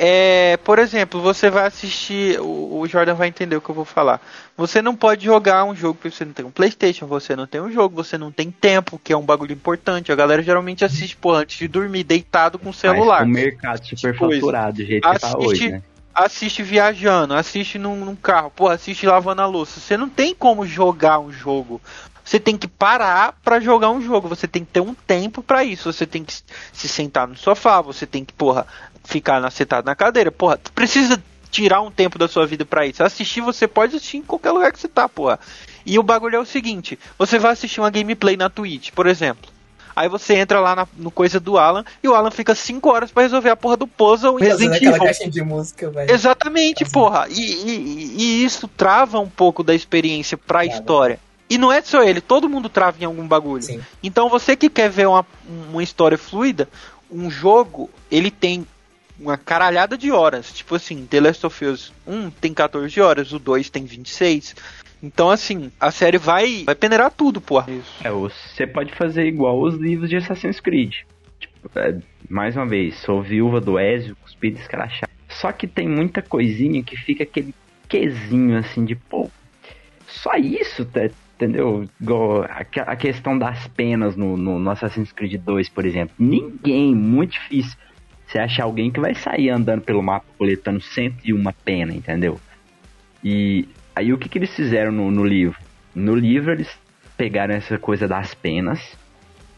É, 0.00 0.56
por 0.58 0.78
exemplo, 0.78 1.20
você 1.20 1.50
vai 1.50 1.66
assistir, 1.66 2.38
o, 2.40 2.78
o 2.80 2.86
Jordan 2.86 3.14
vai 3.14 3.26
entender 3.26 3.56
o 3.56 3.60
que 3.60 3.68
eu 3.68 3.74
vou 3.74 3.84
falar. 3.84 4.20
Você 4.56 4.80
não 4.80 4.94
pode 4.94 5.24
jogar 5.24 5.64
um 5.64 5.74
jogo 5.74 5.94
porque 6.00 6.14
você 6.16 6.24
não 6.24 6.32
tem 6.32 6.46
um 6.46 6.52
PlayStation, 6.52 7.06
você 7.06 7.34
não 7.34 7.48
tem 7.48 7.60
um 7.60 7.70
jogo, 7.72 7.96
você 7.96 8.16
não 8.16 8.30
tem 8.30 8.48
tempo, 8.48 9.00
que 9.02 9.12
é 9.12 9.16
um 9.16 9.24
bagulho 9.24 9.52
importante. 9.52 10.12
A 10.12 10.14
galera 10.14 10.40
geralmente 10.40 10.84
assiste, 10.84 11.16
pô, 11.16 11.32
antes 11.32 11.58
de 11.58 11.66
dormir, 11.66 12.04
deitado 12.04 12.60
com 12.60 12.70
o 12.70 12.72
celular. 12.74 13.26
Mas 13.26 13.28
o 13.28 13.44
mercado 13.44 13.84
super 13.84 14.12
Tipo 14.12 14.26
isso. 14.30 14.34
faturado 14.40 14.76
do 14.76 14.84
jeito 14.86 15.02
que 15.10 15.18
tá 15.18 15.26
Assiste- 15.26 15.36
hoje, 15.46 15.68
né? 15.70 15.82
assiste 16.14 16.62
viajando, 16.62 17.34
assiste 17.34 17.76
num, 17.78 17.96
num 18.04 18.14
carro, 18.16 18.52
pô, 18.54 18.68
assiste 18.68 19.04
lavando 19.04 19.42
a 19.42 19.46
louça. 19.46 19.80
Você 19.80 19.96
não 19.96 20.08
tem 20.08 20.32
como 20.32 20.64
jogar 20.64 21.18
um 21.18 21.32
jogo. 21.32 21.80
Você 22.28 22.38
tem 22.38 22.58
que 22.58 22.68
parar 22.68 23.38
pra 23.42 23.58
jogar 23.58 23.88
um 23.88 24.02
jogo. 24.02 24.28
Você 24.28 24.46
tem 24.46 24.62
que 24.62 24.70
ter 24.70 24.80
um 24.80 24.92
tempo 24.92 25.42
pra 25.42 25.64
isso. 25.64 25.90
Você 25.90 26.06
tem 26.06 26.22
que 26.22 26.34
se 26.74 26.86
sentar 26.86 27.26
no 27.26 27.34
sofá. 27.34 27.80
Você 27.80 28.04
tem 28.06 28.22
que, 28.22 28.34
porra, 28.34 28.66
ficar 29.02 29.50
sentado 29.50 29.86
na 29.86 29.96
cadeira. 29.96 30.30
Porra, 30.30 30.58
tu 30.58 30.70
precisa 30.72 31.22
tirar 31.50 31.80
um 31.80 31.90
tempo 31.90 32.18
da 32.18 32.28
sua 32.28 32.46
vida 32.46 32.66
pra 32.66 32.84
isso. 32.86 33.02
Assistir, 33.02 33.40
você 33.40 33.66
pode 33.66 33.96
assistir 33.96 34.18
em 34.18 34.22
qualquer 34.22 34.50
lugar 34.50 34.70
que 34.72 34.78
você 34.78 34.88
tá, 34.88 35.08
porra. 35.08 35.40
E 35.86 35.98
o 35.98 36.02
bagulho 36.02 36.36
é 36.36 36.38
o 36.38 36.44
seguinte: 36.44 36.98
você 37.18 37.38
vai 37.38 37.52
assistir 37.52 37.80
uma 37.80 37.88
gameplay 37.88 38.36
na 38.36 38.50
Twitch, 38.50 38.90
por 38.90 39.06
exemplo. 39.06 39.50
Aí 39.96 40.06
você 40.06 40.34
entra 40.34 40.60
lá 40.60 40.76
na- 40.76 40.88
no 40.98 41.10
coisa 41.10 41.40
do 41.40 41.56
Alan 41.56 41.82
e 42.02 42.08
o 42.08 42.14
Alan 42.14 42.30
fica 42.30 42.54
5 42.54 42.90
horas 42.90 43.10
pra 43.10 43.22
resolver 43.22 43.48
a 43.48 43.56
porra 43.56 43.78
do 43.78 43.86
puzzle 43.86 44.36
Resident 44.36 44.76
aquela 44.76 44.96
Evil. 44.96 45.06
caixinha 45.06 45.30
de 45.30 45.40
música, 45.42 45.90
velho. 45.90 46.12
Exatamente, 46.12 46.82
Assim. 46.84 46.92
porra. 46.92 47.26
E, 47.30 47.40
e- 47.40 48.14
e 48.18 48.44
isso 48.44 48.68
trava 48.68 49.18
um 49.18 49.28
pouco 49.30 49.64
da 49.64 49.74
experiência 49.74 50.36
pra 50.36 50.60
Trava. 50.60 50.78
história. 50.78 51.18
E 51.50 51.56
não 51.56 51.72
é 51.72 51.80
só 51.80 52.02
ele, 52.02 52.20
todo 52.20 52.48
mundo 52.48 52.68
trava 52.68 52.98
em 53.00 53.04
algum 53.04 53.26
bagulho. 53.26 53.62
Sim. 53.62 53.80
Então 54.02 54.28
você 54.28 54.54
que 54.54 54.68
quer 54.68 54.90
ver 54.90 55.08
uma, 55.08 55.26
uma 55.70 55.82
história 55.82 56.18
fluida, 56.18 56.68
um 57.10 57.30
jogo, 57.30 57.88
ele 58.10 58.30
tem 58.30 58.66
uma 59.18 59.36
caralhada 59.36 59.96
de 59.96 60.12
horas. 60.12 60.52
Tipo 60.52 60.74
assim, 60.74 61.06
The 61.06 61.20
Last 61.20 61.46
of 61.46 61.64
Us 61.64 61.92
1 62.06 62.30
tem 62.30 62.52
14 62.52 63.00
horas, 63.00 63.32
o 63.32 63.38
2 63.38 63.70
tem 63.70 63.84
26. 63.84 64.54
Então 65.02 65.30
assim, 65.30 65.70
a 65.80 65.90
série 65.90 66.18
vai, 66.18 66.64
vai 66.64 66.74
peneirar 66.74 67.10
tudo, 67.10 67.40
porra. 67.40 67.70
Isso. 67.72 67.94
É, 68.04 68.10
você 68.10 68.66
pode 68.66 68.92
fazer 68.94 69.26
igual 69.26 69.60
os 69.60 69.74
livros 69.74 70.10
de 70.10 70.16
Assassin's 70.16 70.60
Creed. 70.60 70.96
Tipo, 71.40 71.78
é, 71.78 71.96
mais 72.28 72.56
uma 72.56 72.66
vez, 72.66 72.98
sou 73.00 73.22
viúva 73.22 73.60
do 73.60 73.78
Ezio, 73.78 74.16
cuspido 74.16 74.58
escrachado. 74.60 75.10
Só 75.28 75.52
que 75.52 75.66
tem 75.66 75.88
muita 75.88 76.20
coisinha 76.20 76.82
que 76.82 76.96
fica 76.96 77.22
aquele 77.22 77.54
quesinho 77.88 78.58
assim 78.58 78.84
de, 78.84 78.94
pô, 78.94 79.30
só 80.06 80.34
isso, 80.34 80.84
tá- 80.84 81.10
entendeu? 81.38 81.88
A, 82.50 82.64
que- 82.64 82.80
a 82.80 82.96
questão 82.96 83.38
das 83.38 83.68
penas 83.68 84.16
no, 84.16 84.36
no, 84.36 84.58
no 84.58 84.70
Assassin's 84.70 85.12
Creed 85.12 85.40
2, 85.40 85.68
por 85.68 85.86
exemplo. 85.86 86.14
Ninguém, 86.18 86.94
muito 86.94 87.32
difícil 87.32 87.78
você 88.26 88.38
achar 88.38 88.64
alguém 88.64 88.90
que 88.90 89.00
vai 89.00 89.14
sair 89.14 89.48
andando 89.48 89.80
pelo 89.82 90.02
mapa 90.02 90.26
coletando 90.36 90.80
101 90.80 91.42
pena, 91.64 91.94
entendeu? 91.94 92.38
E 93.24 93.66
aí 93.96 94.12
o 94.12 94.18
que, 94.18 94.28
que 94.28 94.38
eles 94.38 94.54
fizeram 94.54 94.92
no, 94.92 95.10
no 95.10 95.24
livro? 95.24 95.58
No 95.94 96.14
livro 96.14 96.52
eles 96.52 96.68
pegaram 97.16 97.54
essa 97.54 97.78
coisa 97.78 98.06
das 98.06 98.34
penas 98.34 98.96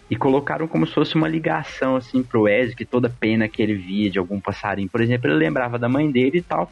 e 0.09 0.17
colocaram 0.17 0.69
como 0.69 0.87
se 0.87 0.95
fosse 0.95 1.15
uma 1.17 1.27
ligação 1.29 1.97
assim 1.97 2.23
pro 2.23 2.47
Ezio, 2.49 2.77
que 2.77 2.85
toda 2.85 3.09
pena 3.11 3.49
que 3.49 3.61
ele 3.63 3.75
via 3.75 4.11
de 4.11 4.19
algum 4.19 4.41
passarinho, 4.41 4.89
por 4.89 5.01
exemplo, 5.01 5.29
ele 5.29 5.37
lembrava 5.39 5.79
da 5.79 5.89
mãe 5.89 6.11
dele 6.11 6.39
e 6.39 6.43
tal. 6.43 6.71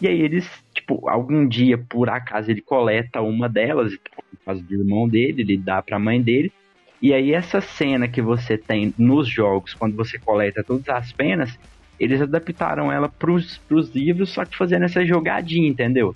E 0.00 0.06
aí 0.08 0.20
eles, 0.20 0.48
tipo, 0.86 1.08
algum 1.08 1.46
dia, 1.46 1.76
por 1.76 2.08
acaso, 2.08 2.50
ele 2.50 2.60
coleta 2.60 3.20
uma 3.20 3.48
delas, 3.48 3.92
tal, 3.92 4.24
no 4.32 4.38
caso 4.44 4.62
do 4.62 4.74
irmão 4.74 5.08
dele, 5.08 5.42
ele 5.42 5.56
dá 5.56 5.82
pra 5.82 5.98
mãe 5.98 6.22
dele. 6.22 6.52
E 7.02 7.12
aí 7.12 7.32
essa 7.32 7.60
cena 7.60 8.08
que 8.08 8.22
você 8.22 8.56
tem 8.56 8.94
nos 8.96 9.28
jogos, 9.28 9.74
quando 9.74 9.96
você 9.96 10.18
coleta 10.18 10.62
todas 10.62 10.88
as 10.88 11.12
penas, 11.12 11.58
eles 11.98 12.20
adaptaram 12.22 12.90
ela 12.92 13.08
pros, 13.08 13.58
pros 13.58 13.94
livros, 13.94 14.30
só 14.30 14.44
que 14.44 14.56
fazendo 14.56 14.84
essa 14.84 15.04
jogadinha, 15.04 15.68
entendeu? 15.68 16.14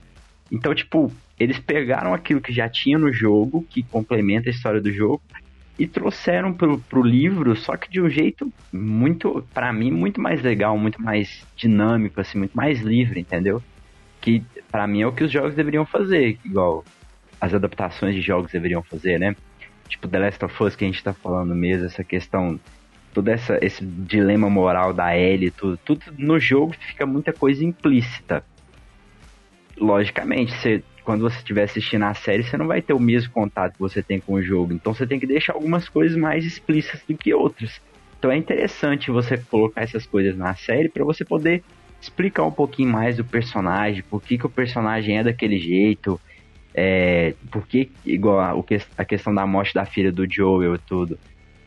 Então, 0.50 0.74
tipo, 0.74 1.12
eles 1.38 1.58
pegaram 1.58 2.14
aquilo 2.14 2.40
que 2.40 2.52
já 2.52 2.68
tinha 2.68 2.98
no 2.98 3.12
jogo, 3.12 3.66
que 3.68 3.82
complementa 3.82 4.48
a 4.48 4.52
história 4.52 4.80
do 4.80 4.92
jogo, 4.92 5.20
e 5.78 5.86
trouxeram 5.86 6.52
pro, 6.52 6.78
pro 6.78 7.02
livro, 7.02 7.56
só 7.56 7.76
que 7.76 7.90
de 7.90 8.00
um 8.00 8.08
jeito 8.08 8.52
muito, 8.72 9.44
pra 9.54 9.72
mim, 9.72 9.90
muito 9.90 10.20
mais 10.20 10.42
legal, 10.42 10.76
muito 10.76 11.00
mais 11.00 11.46
dinâmico, 11.56 12.20
assim, 12.20 12.38
muito 12.38 12.54
mais 12.54 12.80
livre, 12.80 13.20
entendeu? 13.20 13.62
Que 14.20 14.42
pra 14.70 14.86
mim 14.86 15.02
é 15.02 15.06
o 15.06 15.12
que 15.12 15.24
os 15.24 15.32
jogos 15.32 15.54
deveriam 15.54 15.86
fazer, 15.86 16.38
igual 16.44 16.84
as 17.40 17.54
adaptações 17.54 18.14
de 18.14 18.20
jogos 18.20 18.52
deveriam 18.52 18.82
fazer, 18.82 19.18
né? 19.18 19.34
Tipo 19.88 20.06
The 20.06 20.18
Last 20.18 20.44
of 20.44 20.62
Us 20.62 20.76
que 20.76 20.84
a 20.84 20.88
gente 20.88 21.02
tá 21.02 21.12
falando 21.12 21.54
mesmo, 21.54 21.86
essa 21.86 22.04
questão, 22.04 22.60
todo 23.14 23.28
essa, 23.28 23.58
esse 23.62 23.84
dilema 23.84 24.50
moral 24.50 24.92
da 24.92 25.16
Ellie, 25.16 25.50
tudo, 25.50 25.76
tudo 25.78 26.02
no 26.18 26.38
jogo 26.38 26.74
fica 26.78 27.06
muita 27.06 27.32
coisa 27.32 27.64
implícita. 27.64 28.44
Logicamente, 29.76 30.52
você, 30.52 30.84
quando 31.02 31.22
você 31.22 31.38
estiver 31.38 31.62
assistindo 31.62 32.04
a 32.04 32.12
série, 32.12 32.42
você 32.42 32.56
não 32.58 32.66
vai 32.66 32.82
ter 32.82 32.92
o 32.92 33.00
mesmo 33.00 33.32
contato 33.32 33.72
que 33.72 33.80
você 33.80 34.02
tem 34.02 34.20
com 34.20 34.34
o 34.34 34.42
jogo. 34.42 34.74
Então 34.74 34.92
você 34.92 35.06
tem 35.06 35.18
que 35.18 35.26
deixar 35.26 35.54
algumas 35.54 35.88
coisas 35.88 36.16
mais 36.16 36.44
explícitas 36.44 37.02
do 37.08 37.16
que 37.16 37.32
outras. 37.32 37.80
Então 38.18 38.30
é 38.30 38.36
interessante 38.36 39.10
você 39.10 39.38
colocar 39.38 39.80
essas 39.80 40.04
coisas 40.04 40.36
na 40.36 40.54
série 40.54 40.90
para 40.90 41.02
você 41.02 41.24
poder 41.24 41.64
explicar 42.00 42.44
um 42.44 42.50
pouquinho 42.50 42.90
mais 42.90 43.16
do 43.16 43.24
personagem, 43.24 44.02
por 44.02 44.22
que, 44.22 44.38
que 44.38 44.46
o 44.46 44.50
personagem 44.50 45.18
é 45.18 45.22
daquele 45.24 45.58
jeito, 45.58 46.20
é, 46.74 47.34
por 47.50 47.66
que, 47.66 47.90
igual 48.06 48.40
a, 48.40 48.54
o 48.54 48.62
que- 48.62 48.80
a 48.96 49.04
questão 49.04 49.34
da 49.34 49.46
morte 49.46 49.74
da 49.74 49.84
filha 49.84 50.10
do 50.12 50.24
Joel 50.30 50.74
e 50.74 50.78
tudo. 50.78 51.18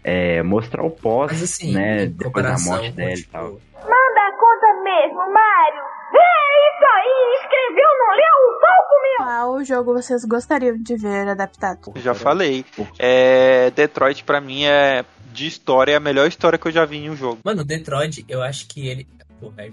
É, 0.03 0.43
mostrar 0.43 0.83
o 0.83 0.89
pós, 0.91 1.31
Mas 1.31 1.43
assim, 1.43 1.73
né, 1.73 2.07
depois 2.07 2.45
da 2.45 2.57
morte 2.59 2.91
dela 2.91 3.11
e 3.11 3.15
tipo, 3.15 3.31
tal. 3.31 3.51
Manda 3.53 4.37
conta 4.37 4.83
mesmo, 4.83 5.15
Mário. 5.31 5.81
É 6.15 6.69
isso 6.69 6.85
aí, 6.85 7.39
escreveu, 7.41 7.89
não 7.99 8.15
leu 8.15 8.57
o 8.57 8.59
palco 8.59 8.93
meu. 9.01 9.25
Qual 9.25 9.63
jogo 9.63 9.93
vocês 9.93 10.25
gostariam 10.25 10.77
de 10.77 10.97
ver 10.97 11.27
adaptado? 11.29 11.93
Já 11.95 12.13
falei. 12.13 12.65
É, 12.99 13.71
Detroit 13.71 14.23
pra 14.25 14.41
mim 14.41 14.65
é 14.65 15.05
de 15.31 15.47
história 15.47 15.93
é 15.93 15.95
a 15.95 15.99
melhor 15.99 16.27
história 16.27 16.59
que 16.59 16.67
eu 16.67 16.71
já 16.71 16.85
vi 16.85 16.97
em 16.97 17.09
um 17.09 17.15
jogo. 17.15 17.39
Mano, 17.43 17.61
o 17.61 17.65
Detroit, 17.65 18.23
eu 18.29 18.41
acho 18.43 18.67
que 18.67 18.87
ele. 18.87 19.07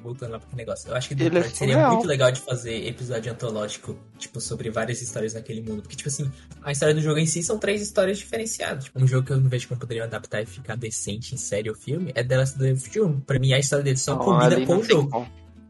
Voltando 0.02 0.32
lá 0.32 0.38
pro 0.38 0.56
negócio. 0.56 0.88
Eu 0.90 0.96
acho 0.96 1.08
que 1.08 1.22
Ele 1.22 1.38
é 1.38 1.42
seria 1.44 1.88
muito 1.90 2.06
legal 2.06 2.30
de 2.32 2.40
fazer 2.40 2.86
episódio 2.86 3.30
antológico, 3.32 3.96
tipo, 4.18 4.40
sobre 4.40 4.70
várias 4.70 5.02
histórias 5.02 5.34
naquele 5.34 5.60
mundo. 5.62 5.82
Porque, 5.82 5.96
tipo 5.96 6.08
assim, 6.08 6.30
a 6.62 6.72
história 6.72 6.94
do 6.94 7.00
jogo 7.00 7.18
em 7.18 7.26
si 7.26 7.42
são 7.42 7.58
três 7.58 7.80
histórias 7.82 8.18
diferenciadas. 8.18 8.84
Tipo, 8.84 9.02
um 9.02 9.06
jogo 9.06 9.26
que 9.26 9.32
eu 9.32 9.40
não 9.40 9.48
vejo 9.48 9.68
como 9.68 9.80
poderiam 9.80 10.04
adaptar 10.04 10.42
e 10.42 10.46
ficar 10.46 10.76
decente 10.76 11.34
em 11.34 11.38
série 11.38 11.68
ou 11.68 11.76
filme 11.76 12.12
é 12.14 12.22
The 12.24 12.36
Last 12.38 12.56
of 12.62 12.72
Us 12.72 12.96
1. 12.96 13.20
Pra 13.20 13.38
mim, 13.38 13.52
a 13.52 13.58
história 13.58 13.84
deles 13.84 14.00
só 14.02 14.14
Não, 14.14 14.24
combina 14.24 14.66
com 14.66 14.76
o 14.78 14.82
jogo. 14.84 15.10
como. 15.10 15.28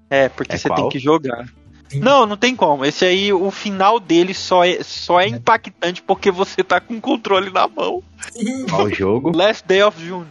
É, 0.09 0.29
porque 0.29 0.55
É 0.55 0.59
você 0.59 0.69
qual? 0.69 0.81
tem 0.81 0.89
que 0.89 0.99
jogar. 0.99 1.49
Sim. 1.89 1.99
Não, 2.01 2.25
não 2.25 2.37
tem 2.37 2.55
como. 2.55 2.85
Esse 2.85 3.05
aí, 3.05 3.33
o 3.33 3.51
final 3.51 3.99
dele 3.99 4.33
só 4.33 4.65
é, 4.65 4.81
só 4.83 5.21
é 5.21 5.27
impactante 5.27 6.01
porque 6.03 6.31
você 6.31 6.63
tá 6.63 6.81
com 6.81 6.95
o 6.95 7.01
controle 7.01 7.51
na 7.51 7.67
mão. 7.67 8.01
Qual 8.69 8.89
jogo? 8.93 9.37
Last 9.37 9.67
Day 9.67 9.83
of 9.83 10.01
June. 10.05 10.27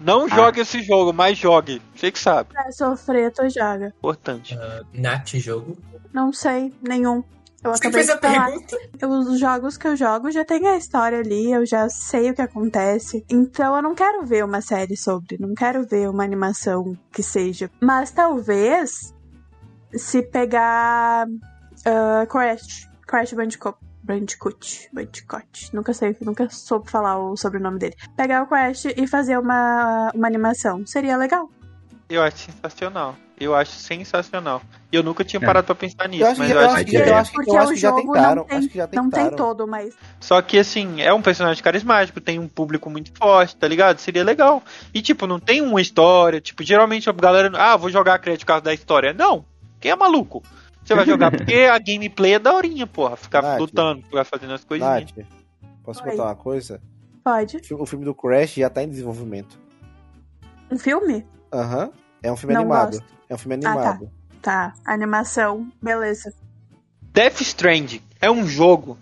Não 0.00 0.28
jogue 0.28 0.60
esse 0.60 0.82
jogo, 0.82 1.12
mas 1.12 1.38
jogue. 1.38 1.80
Você 1.94 2.10
que 2.10 2.18
sabe. 2.18 2.50
Pra 2.52 2.70
sofrer, 2.72 3.32
tu 3.32 3.48
joga. 3.48 3.94
Importante. 3.98 4.54
Uh, 4.54 4.84
Nath 4.92 5.34
jogo. 5.36 5.76
Não 6.12 6.32
sei, 6.32 6.72
nenhum. 6.86 7.22
Eu 7.64 7.72
Você 7.72 7.78
acabei 7.88 8.04
fez 8.04 8.10
a 8.10 8.16
pergunta? 8.18 8.76
Eu- 9.00 9.08
os 9.10 9.40
jogos 9.40 9.76
que 9.76 9.88
eu 9.88 9.96
jogo 9.96 10.30
já 10.30 10.44
tem 10.44 10.66
a 10.68 10.76
história 10.76 11.18
ali, 11.18 11.50
eu 11.50 11.64
já 11.66 11.88
sei 11.88 12.30
o 12.30 12.34
que 12.34 12.42
acontece. 12.42 13.24
Então 13.28 13.74
eu 13.74 13.82
não 13.82 13.94
quero 13.94 14.24
ver 14.24 14.44
uma 14.44 14.60
série 14.60 14.96
sobre, 14.96 15.36
não 15.40 15.54
quero 15.54 15.84
ver 15.86 16.08
uma 16.08 16.22
animação 16.22 16.96
que 17.10 17.22
seja. 17.22 17.70
Mas 17.80 18.10
talvez 18.12 19.12
se 19.94 20.22
pegar 20.22 21.26
ah, 21.86 22.26
Crash, 22.28 22.88
Crash 23.06 23.32
Bandicoot. 23.32 23.76
Bandicoot, 24.06 24.88
Bandicoot, 24.92 25.74
nunca 25.74 25.92
sei, 25.92 26.16
nunca 26.20 26.48
soube 26.48 26.88
falar 26.90 27.18
o 27.18 27.36
sobrenome 27.36 27.78
dele. 27.78 27.94
Pegar 28.16 28.42
o 28.44 28.46
Crash 28.46 28.84
e 28.96 29.06
fazer 29.06 29.36
uma, 29.38 30.10
uma 30.14 30.26
animação, 30.26 30.86
seria 30.86 31.16
legal. 31.16 31.50
Eu 32.08 32.22
acho 32.22 32.36
sensacional. 32.38 33.16
Eu 33.38 33.54
acho 33.54 33.72
sensacional. 33.72 34.62
E 34.90 34.96
eu 34.96 35.02
nunca 35.02 35.22
tinha 35.24 35.42
É. 35.42 35.44
parado 35.44 35.66
pra 35.66 35.74
pensar 35.74 36.08
nisso, 36.08 36.22
Eu 36.22 36.28
acho, 36.28 36.38
mas 36.38 36.48
que, 36.48 36.54
eu 36.56 36.60
eu, 36.60 36.66
acho 36.66 36.74
acho, 36.76 36.84
que 36.84 36.90
que, 36.90 36.96
eu 36.96 37.16
acho 37.16 37.30
que, 37.30 37.36
Porque 37.36 37.50
eu 37.50 37.58
acho 37.58 37.72
que 37.72 37.76
já 37.76 37.92
tentaram. 37.92 38.34
não 38.36 38.44
tem, 38.44 38.58
acho 38.58 38.68
que 38.68 38.76
já 38.78 38.84
não 38.84 39.10
tentaram. 39.10 39.28
tem 39.28 39.36
todo, 39.36 39.66
mas 39.66 39.94
Só 40.20 40.40
que 40.40 40.58
assim, 40.58 41.02
é 41.02 41.12
um 41.12 41.20
personagem 41.20 41.62
carismático, 41.62 42.20
tem 42.20 42.38
um 42.38 42.48
público 42.48 42.88
muito 42.88 43.10
forte, 43.18 43.56
tá 43.56 43.66
ligado? 43.68 43.98
Seria 43.98 44.22
legal. 44.24 44.62
E 44.94 45.02
tipo, 45.02 45.26
não 45.26 45.38
tem 45.40 45.60
uma 45.60 45.80
história, 45.82 46.40
tipo, 46.40 46.62
geralmente 46.62 47.10
a 47.10 47.12
galera, 47.12 47.50
ah, 47.58 47.76
vou 47.76 47.90
jogar 47.90 48.14
a 48.14 48.18
crédito 48.18 48.42
por 48.42 48.46
causa 48.46 48.62
da 48.64 48.72
história. 48.72 49.12
Não. 49.12 49.44
Quem 49.80 49.90
é 49.90 49.96
maluco? 49.96 50.42
Você 50.86 50.94
vai 50.94 51.04
jogar 51.04 51.30
porque 51.32 51.54
a 51.70 51.78
gameplay 51.78 52.34
é 52.34 52.38
daorinha, 52.38 52.86
porra. 52.86 53.16
Ficar 53.16 53.42
Nath. 53.42 53.58
lutando, 53.60 54.02
ficar 54.02 54.24
fazendo 54.24 54.52
as 54.54 54.64
coisinhas. 54.64 55.12
Nath, 55.16 55.26
posso 55.82 56.02
Oi. 56.04 56.10
contar 56.10 56.24
uma 56.24 56.36
coisa? 56.36 56.80
pode. 57.24 57.60
O 57.72 57.84
filme 57.84 58.04
do 58.04 58.14
Crash 58.14 58.54
já 58.54 58.70
tá 58.70 58.84
em 58.84 58.88
desenvolvimento. 58.88 59.58
Um 60.70 60.78
filme? 60.78 61.26
Aham. 61.52 61.90
É 62.22 62.30
um 62.30 62.36
filme 62.36 62.54
Não 62.54 62.60
animado. 62.62 62.90
gosto. 62.92 63.04
É 63.28 63.34
um 63.34 63.38
filme 63.38 63.56
Ah, 63.56 63.60
tá. 63.60 63.68
animado. 63.72 64.10
Tá, 64.40 64.74
animação, 64.84 65.66
beleza. 65.82 66.32
Death 67.12 67.40
Stranding 67.40 68.00
é 68.20 68.30
um 68.30 68.46
jogo 68.46 68.96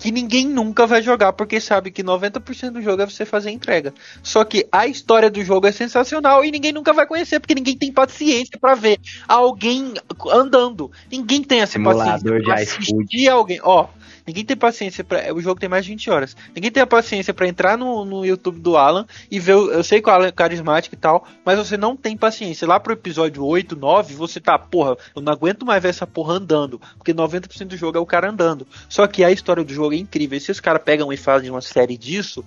que 0.00 0.10
ninguém 0.10 0.48
nunca 0.48 0.86
vai 0.86 1.02
jogar 1.02 1.34
porque 1.34 1.60
sabe 1.60 1.90
que 1.90 2.02
90% 2.02 2.70
do 2.70 2.82
jogo 2.82 3.02
é 3.02 3.06
você 3.06 3.26
fazer 3.26 3.50
entrega. 3.50 3.92
Só 4.22 4.42
que 4.44 4.66
a 4.72 4.86
história 4.86 5.30
do 5.30 5.44
jogo 5.44 5.66
é 5.66 5.72
sensacional 5.72 6.42
e 6.44 6.50
ninguém 6.50 6.72
nunca 6.72 6.92
vai 6.92 7.06
conhecer 7.06 7.38
porque 7.38 7.54
ninguém 7.54 7.76
tem 7.76 7.92
paciência 7.92 8.58
pra 8.58 8.74
ver 8.74 8.98
alguém 9.28 9.92
andando. 10.32 10.90
Ninguém 11.12 11.42
tem 11.42 11.60
essa 11.60 11.72
Simulador 11.72 12.06
paciência 12.06 12.42
pra 12.42 12.54
assistir 12.54 13.28
alguém. 13.28 13.60
Ó, 13.62 13.88
ninguém 14.26 14.44
tem 14.44 14.56
paciência 14.56 15.04
para 15.04 15.34
o 15.34 15.40
jogo 15.40 15.60
tem 15.60 15.68
mais 15.68 15.84
de 15.84 15.90
20 15.90 16.10
horas. 16.10 16.36
Ninguém 16.54 16.70
tem 16.70 16.82
a 16.82 16.86
paciência 16.86 17.34
pra 17.34 17.46
entrar 17.46 17.76
no, 17.76 18.04
no 18.04 18.24
YouTube 18.24 18.58
do 18.58 18.76
Alan 18.78 19.06
e 19.30 19.38
ver, 19.38 19.52
eu 19.52 19.84
sei 19.84 20.00
que 20.00 20.08
o 20.08 20.12
Alan 20.12 20.28
é 20.28 20.32
carismático 20.32 20.94
e 20.94 20.98
tal, 20.98 21.26
mas 21.44 21.58
você 21.58 21.76
não 21.76 21.94
tem 21.94 22.16
paciência. 22.16 22.66
Lá 22.66 22.80
pro 22.80 22.94
episódio 22.94 23.44
8, 23.44 23.76
9, 23.76 24.14
você 24.14 24.40
tá, 24.40 24.58
porra, 24.58 24.96
eu 25.14 25.20
não 25.20 25.32
aguento 25.32 25.66
mais 25.66 25.82
ver 25.82 25.90
essa 25.90 26.06
porra 26.06 26.34
andando, 26.34 26.80
porque 26.96 27.12
90% 27.12 27.66
do 27.66 27.76
jogo 27.76 27.98
é 27.98 28.00
o 28.00 28.06
cara 28.06 28.30
andando. 28.30 28.66
Só 28.88 29.06
que 29.06 29.22
a 29.22 29.30
história 29.30 29.62
do 29.62 29.74
jogo 29.74 29.89
é 29.92 29.96
incrível. 30.00 30.36
E 30.36 30.40
se 30.40 30.50
os 30.50 30.60
caras 30.60 30.82
pegam 30.82 31.12
e 31.12 31.16
fazem 31.16 31.50
uma 31.50 31.60
série 31.60 31.96
disso, 31.96 32.44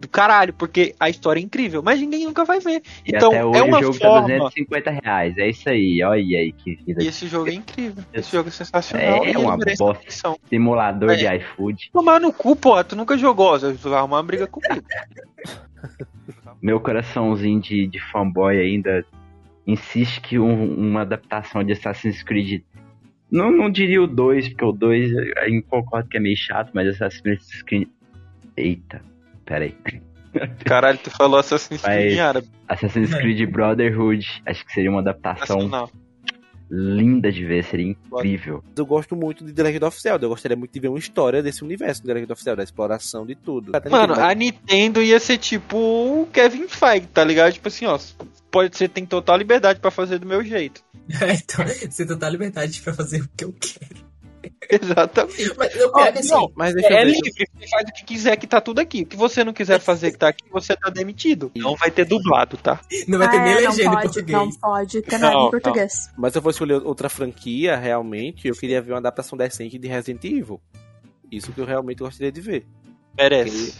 do 0.00 0.08
caralho, 0.08 0.52
porque 0.54 0.94
a 0.98 1.08
história 1.10 1.38
é 1.38 1.42
incrível, 1.42 1.82
mas 1.82 2.00
ninguém 2.00 2.24
nunca 2.24 2.44
vai 2.44 2.58
ver. 2.60 2.82
E 3.06 3.14
Então, 3.14 3.28
até 3.30 3.44
hoje 3.44 3.58
é 3.58 3.62
uma 3.62 3.78
o 3.78 3.82
jogo 3.82 3.94
forma- 3.98 4.20
tá 4.28 4.34
250 4.38 4.90
reais. 4.90 5.38
É 5.38 5.48
isso 5.48 5.68
aí, 5.68 6.02
olha 6.02 6.38
aí 6.38 6.52
que 6.52 6.74
vida. 6.76 7.02
E 7.02 7.06
esse 7.08 7.26
jogo 7.28 7.48
é 7.50 7.54
incrível. 7.54 8.02
Esse 8.12 8.32
jogo 8.32 8.48
é 8.48 8.52
sensacional. 8.52 9.24
É 9.24 9.28
ele 9.28 9.38
uma 9.38 9.56
bosta. 9.56 10.36
Simulador 10.48 11.10
É. 11.10 11.16
de 11.16 11.26
iFood. 11.36 11.90
Tomar 11.92 12.20
no 12.20 12.32
cu, 12.32 12.56
pô, 12.56 12.82
tu 12.82 12.96
nunca 12.96 13.16
jogou, 13.18 13.58
você 13.58 13.72
vai 13.74 13.98
arrumar 13.98 14.16
uma 14.16 14.22
briga 14.22 14.46
comigo. 14.46 14.82
Meu 16.62 16.80
coraçãozinho 16.80 17.60
de, 17.60 17.86
de 17.86 18.00
fanboy 18.10 18.56
ainda 18.58 19.04
insiste 19.66 20.20
que 20.20 20.38
um- 20.38 20.74
uma 20.76 21.02
adaptação 21.02 21.62
de 21.64 21.72
Assassin's 21.72 22.22
Creed. 22.22 22.62
Não, 23.32 23.50
não 23.50 23.70
diria 23.70 24.02
o 24.02 24.06
2, 24.06 24.50
porque 24.50 24.64
o 24.64 24.72
2 24.72 25.10
eu 25.10 25.62
concordo 25.68 26.08
que 26.08 26.18
é 26.18 26.20
meio 26.20 26.36
chato, 26.36 26.70
mas 26.74 26.86
Assassin's 26.86 27.62
Creed. 27.62 27.88
Eita, 28.56 29.00
peraí. 29.46 29.74
Caralho, 30.64 30.98
tu 30.98 31.10
falou 31.10 31.38
Assassin's 31.38 31.80
Creed 31.80 31.96
Mas- 32.04 32.12
em 32.12 32.20
árabe. 32.20 32.48
Assassin's 32.68 33.14
Creed 33.14 33.50
Brotherhood, 33.50 34.42
acho 34.46 34.64
que 34.66 34.72
seria 34.72 34.90
uma 34.90 35.00
adaptação 35.00 35.56
Nacional. 35.56 35.90
Linda 36.74 37.30
de 37.30 37.44
ver, 37.44 37.62
seria 37.64 37.86
incrível. 37.86 38.64
Eu 38.74 38.86
gosto 38.86 39.14
muito 39.14 39.44
de 39.44 39.52
The 39.52 39.62
Legend 39.62 39.84
of 39.84 40.00
Zelda. 40.00 40.24
Eu 40.24 40.30
gostaria 40.30 40.56
muito 40.56 40.72
de 40.72 40.80
ver 40.80 40.88
uma 40.88 40.98
história 40.98 41.42
desse 41.42 41.62
universo 41.62 42.00
do 42.00 42.06
The 42.06 42.14
Legend 42.14 42.32
of 42.32 42.42
Zelda, 42.42 42.56
da 42.56 42.64
exploração 42.64 43.26
de 43.26 43.34
tudo. 43.34 43.72
Mano, 43.90 44.14
a 44.14 44.34
Nintendo 44.34 45.02
ia 45.02 45.20
ser 45.20 45.36
tipo 45.36 45.76
o 45.76 46.26
Kevin 46.32 46.66
Feige, 46.66 47.08
tá 47.08 47.22
ligado? 47.22 47.52
Tipo 47.52 47.68
assim, 47.68 47.84
ó, 47.84 47.98
pode 48.50 48.74
ser, 48.74 48.88
tem 48.88 49.04
total 49.04 49.36
liberdade 49.36 49.80
pra 49.80 49.90
fazer 49.90 50.18
do 50.18 50.26
meu 50.26 50.42
jeito. 50.42 50.82
então, 51.12 51.66
você 51.66 51.88
tem 51.88 52.06
total 52.06 52.30
liberdade 52.30 52.80
pra 52.80 52.94
fazer 52.94 53.20
o 53.20 53.28
que 53.36 53.44
eu 53.44 53.52
quero. 53.52 54.11
Exatamente. 54.70 55.54
Mas 55.56 55.74
eu 55.76 55.92
pego 55.92 56.18
assim. 56.18 56.30
não, 56.30 56.52
mas 56.56 56.74
É 56.76 56.88
ver. 56.88 57.04
livre, 57.04 57.30
você 57.30 57.68
faz 57.68 57.88
o 57.88 57.92
que 57.92 58.04
quiser 58.04 58.36
que 58.36 58.46
tá 58.46 58.60
tudo 58.60 58.78
aqui. 58.80 59.02
O 59.02 59.06
que 59.06 59.16
você 59.16 59.44
não 59.44 59.52
quiser 59.52 59.80
fazer 59.80 60.10
que 60.12 60.18
tá 60.18 60.28
aqui, 60.28 60.44
você 60.50 60.76
tá 60.76 60.90
demitido. 60.90 61.50
Não 61.54 61.76
vai 61.76 61.90
ter 61.90 62.04
dublado, 62.04 62.56
tá? 62.56 62.80
Não 63.08 63.18
vai 63.18 63.30
ter 63.30 63.36
Ah, 63.38 63.42
nem 63.44 63.52
é, 63.52 63.56
legenda 63.56 63.84
não 63.84 63.92
em 63.92 63.94
pode, 63.94 64.02
português. 64.12 64.38
Não 64.38 64.50
pode 64.60 65.02
ter 65.02 65.18
nada 65.18 65.34
Não, 65.34 65.46
em 65.46 65.50
português. 65.50 65.92
Mas 66.16 66.32
se 66.32 66.38
eu 66.38 66.42
fosse 66.42 66.56
escolher 66.56 66.74
outra 66.84 67.08
franquia, 67.08 67.76
realmente, 67.76 68.48
eu 68.48 68.54
queria 68.54 68.80
ver 68.82 68.92
uma 68.92 68.98
adaptação 68.98 69.36
decente 69.38 69.78
de 69.78 69.88
Resident 69.88 70.24
Evil. 70.24 70.60
Isso 71.30 71.52
que 71.52 71.60
eu 71.60 71.64
realmente 71.64 71.98
gostaria 71.98 72.30
de 72.32 72.40
ver. 72.40 72.66
Merece. 73.16 73.74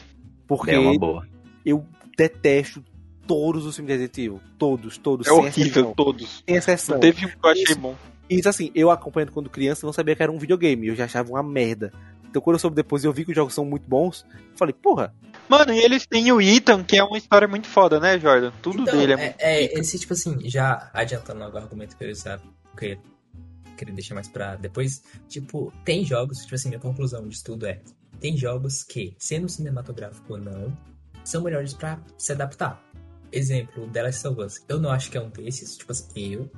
Porque 0.47 0.71
É 0.73 0.79
uma 0.79 0.99
boa. 0.99 1.27
eu 1.65 1.85
detesto 2.17 2.83
todos 3.27 3.65
os 3.67 3.77
filmes 3.77 3.89
de 3.95 3.99
Resident 4.01 4.19
Evil. 4.19 4.41
Todos, 4.59 4.99
todos. 4.99 5.27
É 5.27 5.33
horrível, 5.33 5.63
exceção. 5.67 5.95
todos. 5.95 6.43
Sem 6.47 6.57
exceção. 6.57 6.95
Não 6.95 7.01
teve 7.01 7.27
um 7.27 7.29
que 7.29 7.37
eu 7.43 7.51
achei 7.51 7.63
Isso. 7.65 7.79
bom. 7.79 7.95
Isso 8.39 8.49
assim, 8.49 8.71
eu 8.75 8.91
acompanhando 8.91 9.33
quando 9.33 9.51
criança, 9.51 9.87
não 9.87 9.93
sabia 9.93 10.17
que 10.17 10.23
era 10.23 10.33
um 10.33 10.39
videogame. 10.39 10.89
Eu 10.89 10.97
já 10.97 11.05
achava 11.05 11.31
uma 11.31 11.43
merda. 11.43 11.93
Então 12.29 12.41
quando 12.41 12.55
eu 12.55 12.61
soube 12.61 12.77
depois 12.77 13.05
e 13.05 13.07
eu 13.07 13.13
vi 13.13 13.25
que 13.25 13.31
os 13.31 13.37
jogos 13.37 13.55
são 13.55 13.65
muito 13.65 13.87
bons, 13.87 14.25
eu 14.33 14.57
falei, 14.57 14.73
porra, 14.73 15.15
Mano, 15.49 15.73
e 15.75 15.81
eles 15.81 16.07
têm 16.07 16.33
o 16.33 16.41
Ethan, 16.41 16.83
que 16.83 16.97
é 16.97 17.05
uma 17.05 17.19
história 17.19 17.47
muito 17.47 17.67
foda, 17.67 18.01
né, 18.01 18.19
Jordan? 18.19 18.53
Tudo 18.63 18.83
Então, 18.83 18.97
dele 18.97 19.13
é, 19.13 19.15
é, 19.15 19.19
muito 19.19 19.37
é, 19.39 19.69
pica. 19.69 19.81
esse, 19.81 19.99
tipo 19.99 20.13
assim, 20.15 20.49
já 20.49 20.91
adiantando 20.95 21.41
logo 21.41 21.57
o 21.57 21.61
argumento 21.61 21.95
que 21.95 22.05
eu 22.05 22.15
já 22.15 22.41
queria, 22.75 22.99
queria 23.77 23.95
deixar 23.95 24.15
mais 24.15 24.29
pra 24.29 24.57
depois. 24.57 25.03
Tipo, 25.29 25.71
tem 25.85 26.05
jogos, 26.07 26.39
tipo 26.39 26.55
assim, 26.55 26.69
minha 26.69 26.81
conclusão 26.81 27.29
disso 27.29 27.45
tudo 27.45 27.67
é: 27.67 27.81
tem 28.19 28.35
jogos 28.35 28.83
que, 28.83 29.15
sendo 29.19 29.47
cinematográfico 29.47 30.33
ou 30.33 30.39
não, 30.39 30.77
são 31.23 31.43
melhores 31.43 31.75
pra 31.75 32.01
se 32.17 32.33
adaptar. 32.33 32.83
Exemplo, 33.31 33.87
The 33.91 34.03
Last 34.05 34.29
of 34.29 34.41
Us. 34.41 34.65
Eu 34.69 34.81
não 34.81 34.91
acho 34.91 35.11
que 35.11 35.19
é 35.19 35.21
um 35.21 35.29
desses, 35.29 35.77
tipo 35.77 35.93
assim, 35.93 36.35
eu. 36.35 36.51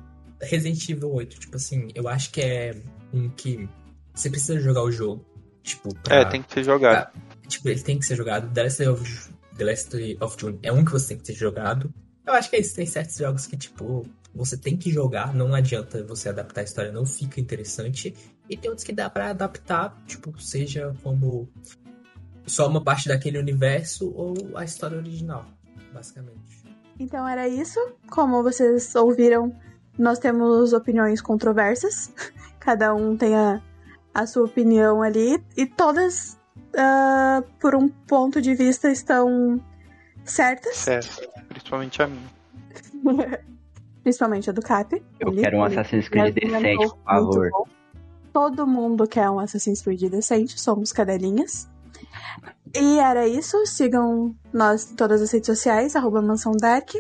Resident 0.44 0.88
Evil 0.88 1.12
8, 1.12 1.40
tipo 1.40 1.57
assim, 1.57 1.88
eu 1.94 2.09
acho 2.09 2.30
que 2.30 2.40
é 2.40 2.76
um 3.12 3.28
que 3.28 3.68
você 4.14 4.30
precisa 4.30 4.59
jogar 4.61 4.83
o 4.83 4.92
jogo. 4.92 5.24
Tipo, 5.62 5.94
pra, 5.94 6.16
É, 6.16 6.24
tem 6.26 6.42
que 6.42 6.52
ser 6.52 6.64
jogado. 6.64 7.12
Tipo, 7.48 7.68
ele 7.68 7.80
tem 7.80 7.98
que 7.98 8.07
ser 8.07 8.16
jogado. 8.16 8.52
The 8.52 8.62
Last 8.62 8.87
of, 8.87 9.30
The 9.57 9.64
Last 9.64 10.18
of 10.20 10.37
June 10.38 10.59
é 10.62 10.72
um 10.72 10.85
que 10.85 10.92
você 10.92 11.09
tem 11.09 11.18
que 11.18 11.24
ter 11.24 11.35
jogado. 11.35 11.92
Eu 12.26 12.33
acho 12.35 12.50
que 12.50 12.57
é 12.57 12.61
isso. 12.61 12.74
Tem 12.74 12.87
certos 12.87 13.16
jogos 13.16 13.46
que, 13.46 13.57
tipo, 13.57 14.07
você 14.35 14.57
tem 14.57 14.76
que 14.76 14.90
jogar. 14.90 15.35
Não 15.35 15.54
adianta 15.54 16.04
você 16.04 16.28
adaptar 16.28 16.61
a 16.61 16.64
história, 16.64 16.92
não 16.92 17.07
fica 17.07 17.40
interessante. 17.40 18.14
E 18.48 18.57
tem 18.57 18.68
outros 18.70 18.85
que 18.85 18.92
dá 18.92 19.09
pra 19.09 19.30
adaptar, 19.30 19.96
tipo, 20.07 20.38
seja 20.40 20.94
como 21.02 21.48
só 22.46 22.68
uma 22.68 22.83
parte 22.83 23.09
daquele 23.09 23.38
universo 23.38 24.12
ou 24.14 24.35
a 24.54 24.64
história 24.64 24.98
original, 24.98 25.46
basicamente. 25.92 26.62
Então 26.98 27.26
era 27.26 27.48
isso. 27.48 27.78
Como 28.11 28.42
vocês 28.42 28.94
ouviram, 28.94 29.54
nós 29.98 30.18
temos 30.18 30.72
opiniões 30.72 31.20
controversas. 31.20 32.12
Cada 32.59 32.94
um 32.94 33.16
tem 33.16 33.35
a, 33.35 33.61
a 34.12 34.26
sua 34.26 34.44
opinião 34.44 35.02
ali. 35.02 35.42
E 35.57 35.66
todas, 35.66 36.38
ah, 36.76 37.42
por 37.61 37.74
um 37.74 37.88
ponto 37.88 38.40
de 38.40 38.54
vista, 38.54 38.90
estão 38.90 39.61
certas. 40.24 40.76
Certo. 40.76 41.28
Principalmente 41.48 42.02
a 42.02 42.07
minha. 42.07 42.35
Principalmente 44.02 44.50
a 44.50 44.52
do 44.52 44.61
Cap. 44.61 45.02
Eu 45.18 45.28
Ali, 45.28 45.42
quero 45.42 45.59
um 45.59 45.64
Assassin's 45.64 46.09
Creed 46.09 46.35
decente, 46.35 46.88
por 46.88 46.98
favor. 47.04 47.50
Todo 48.33 48.66
mundo 48.66 49.07
quer 49.07 49.30
um 49.30 49.38
Assassin's 49.38 49.80
Creed 49.80 50.11
decente, 50.11 50.61
somos 50.61 50.92
cadelinhas. 50.92 51.68
E 52.74 52.98
era 52.98 53.26
isso. 53.26 53.64
Sigam 53.66 54.35
nós 54.52 54.90
em 54.90 54.96
todas 54.96 55.22
as 55.22 55.30
redes 55.33 55.46
sociais, 55.46 55.96
arroba 55.96 56.20
Mansão 56.20 56.52
Dark. 56.52 56.90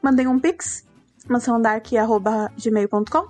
Mandem 0.00 0.26
um 0.26 0.38
pix. 0.38 0.85
mansãodark.gmail.com. 1.28 3.28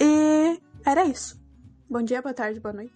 E 0.00 0.60
era 0.84 1.04
isso. 1.04 1.40
Bom 1.88 2.02
dia, 2.02 2.20
boa 2.20 2.34
tarde, 2.34 2.58
boa 2.60 2.72
noite. 2.72 2.94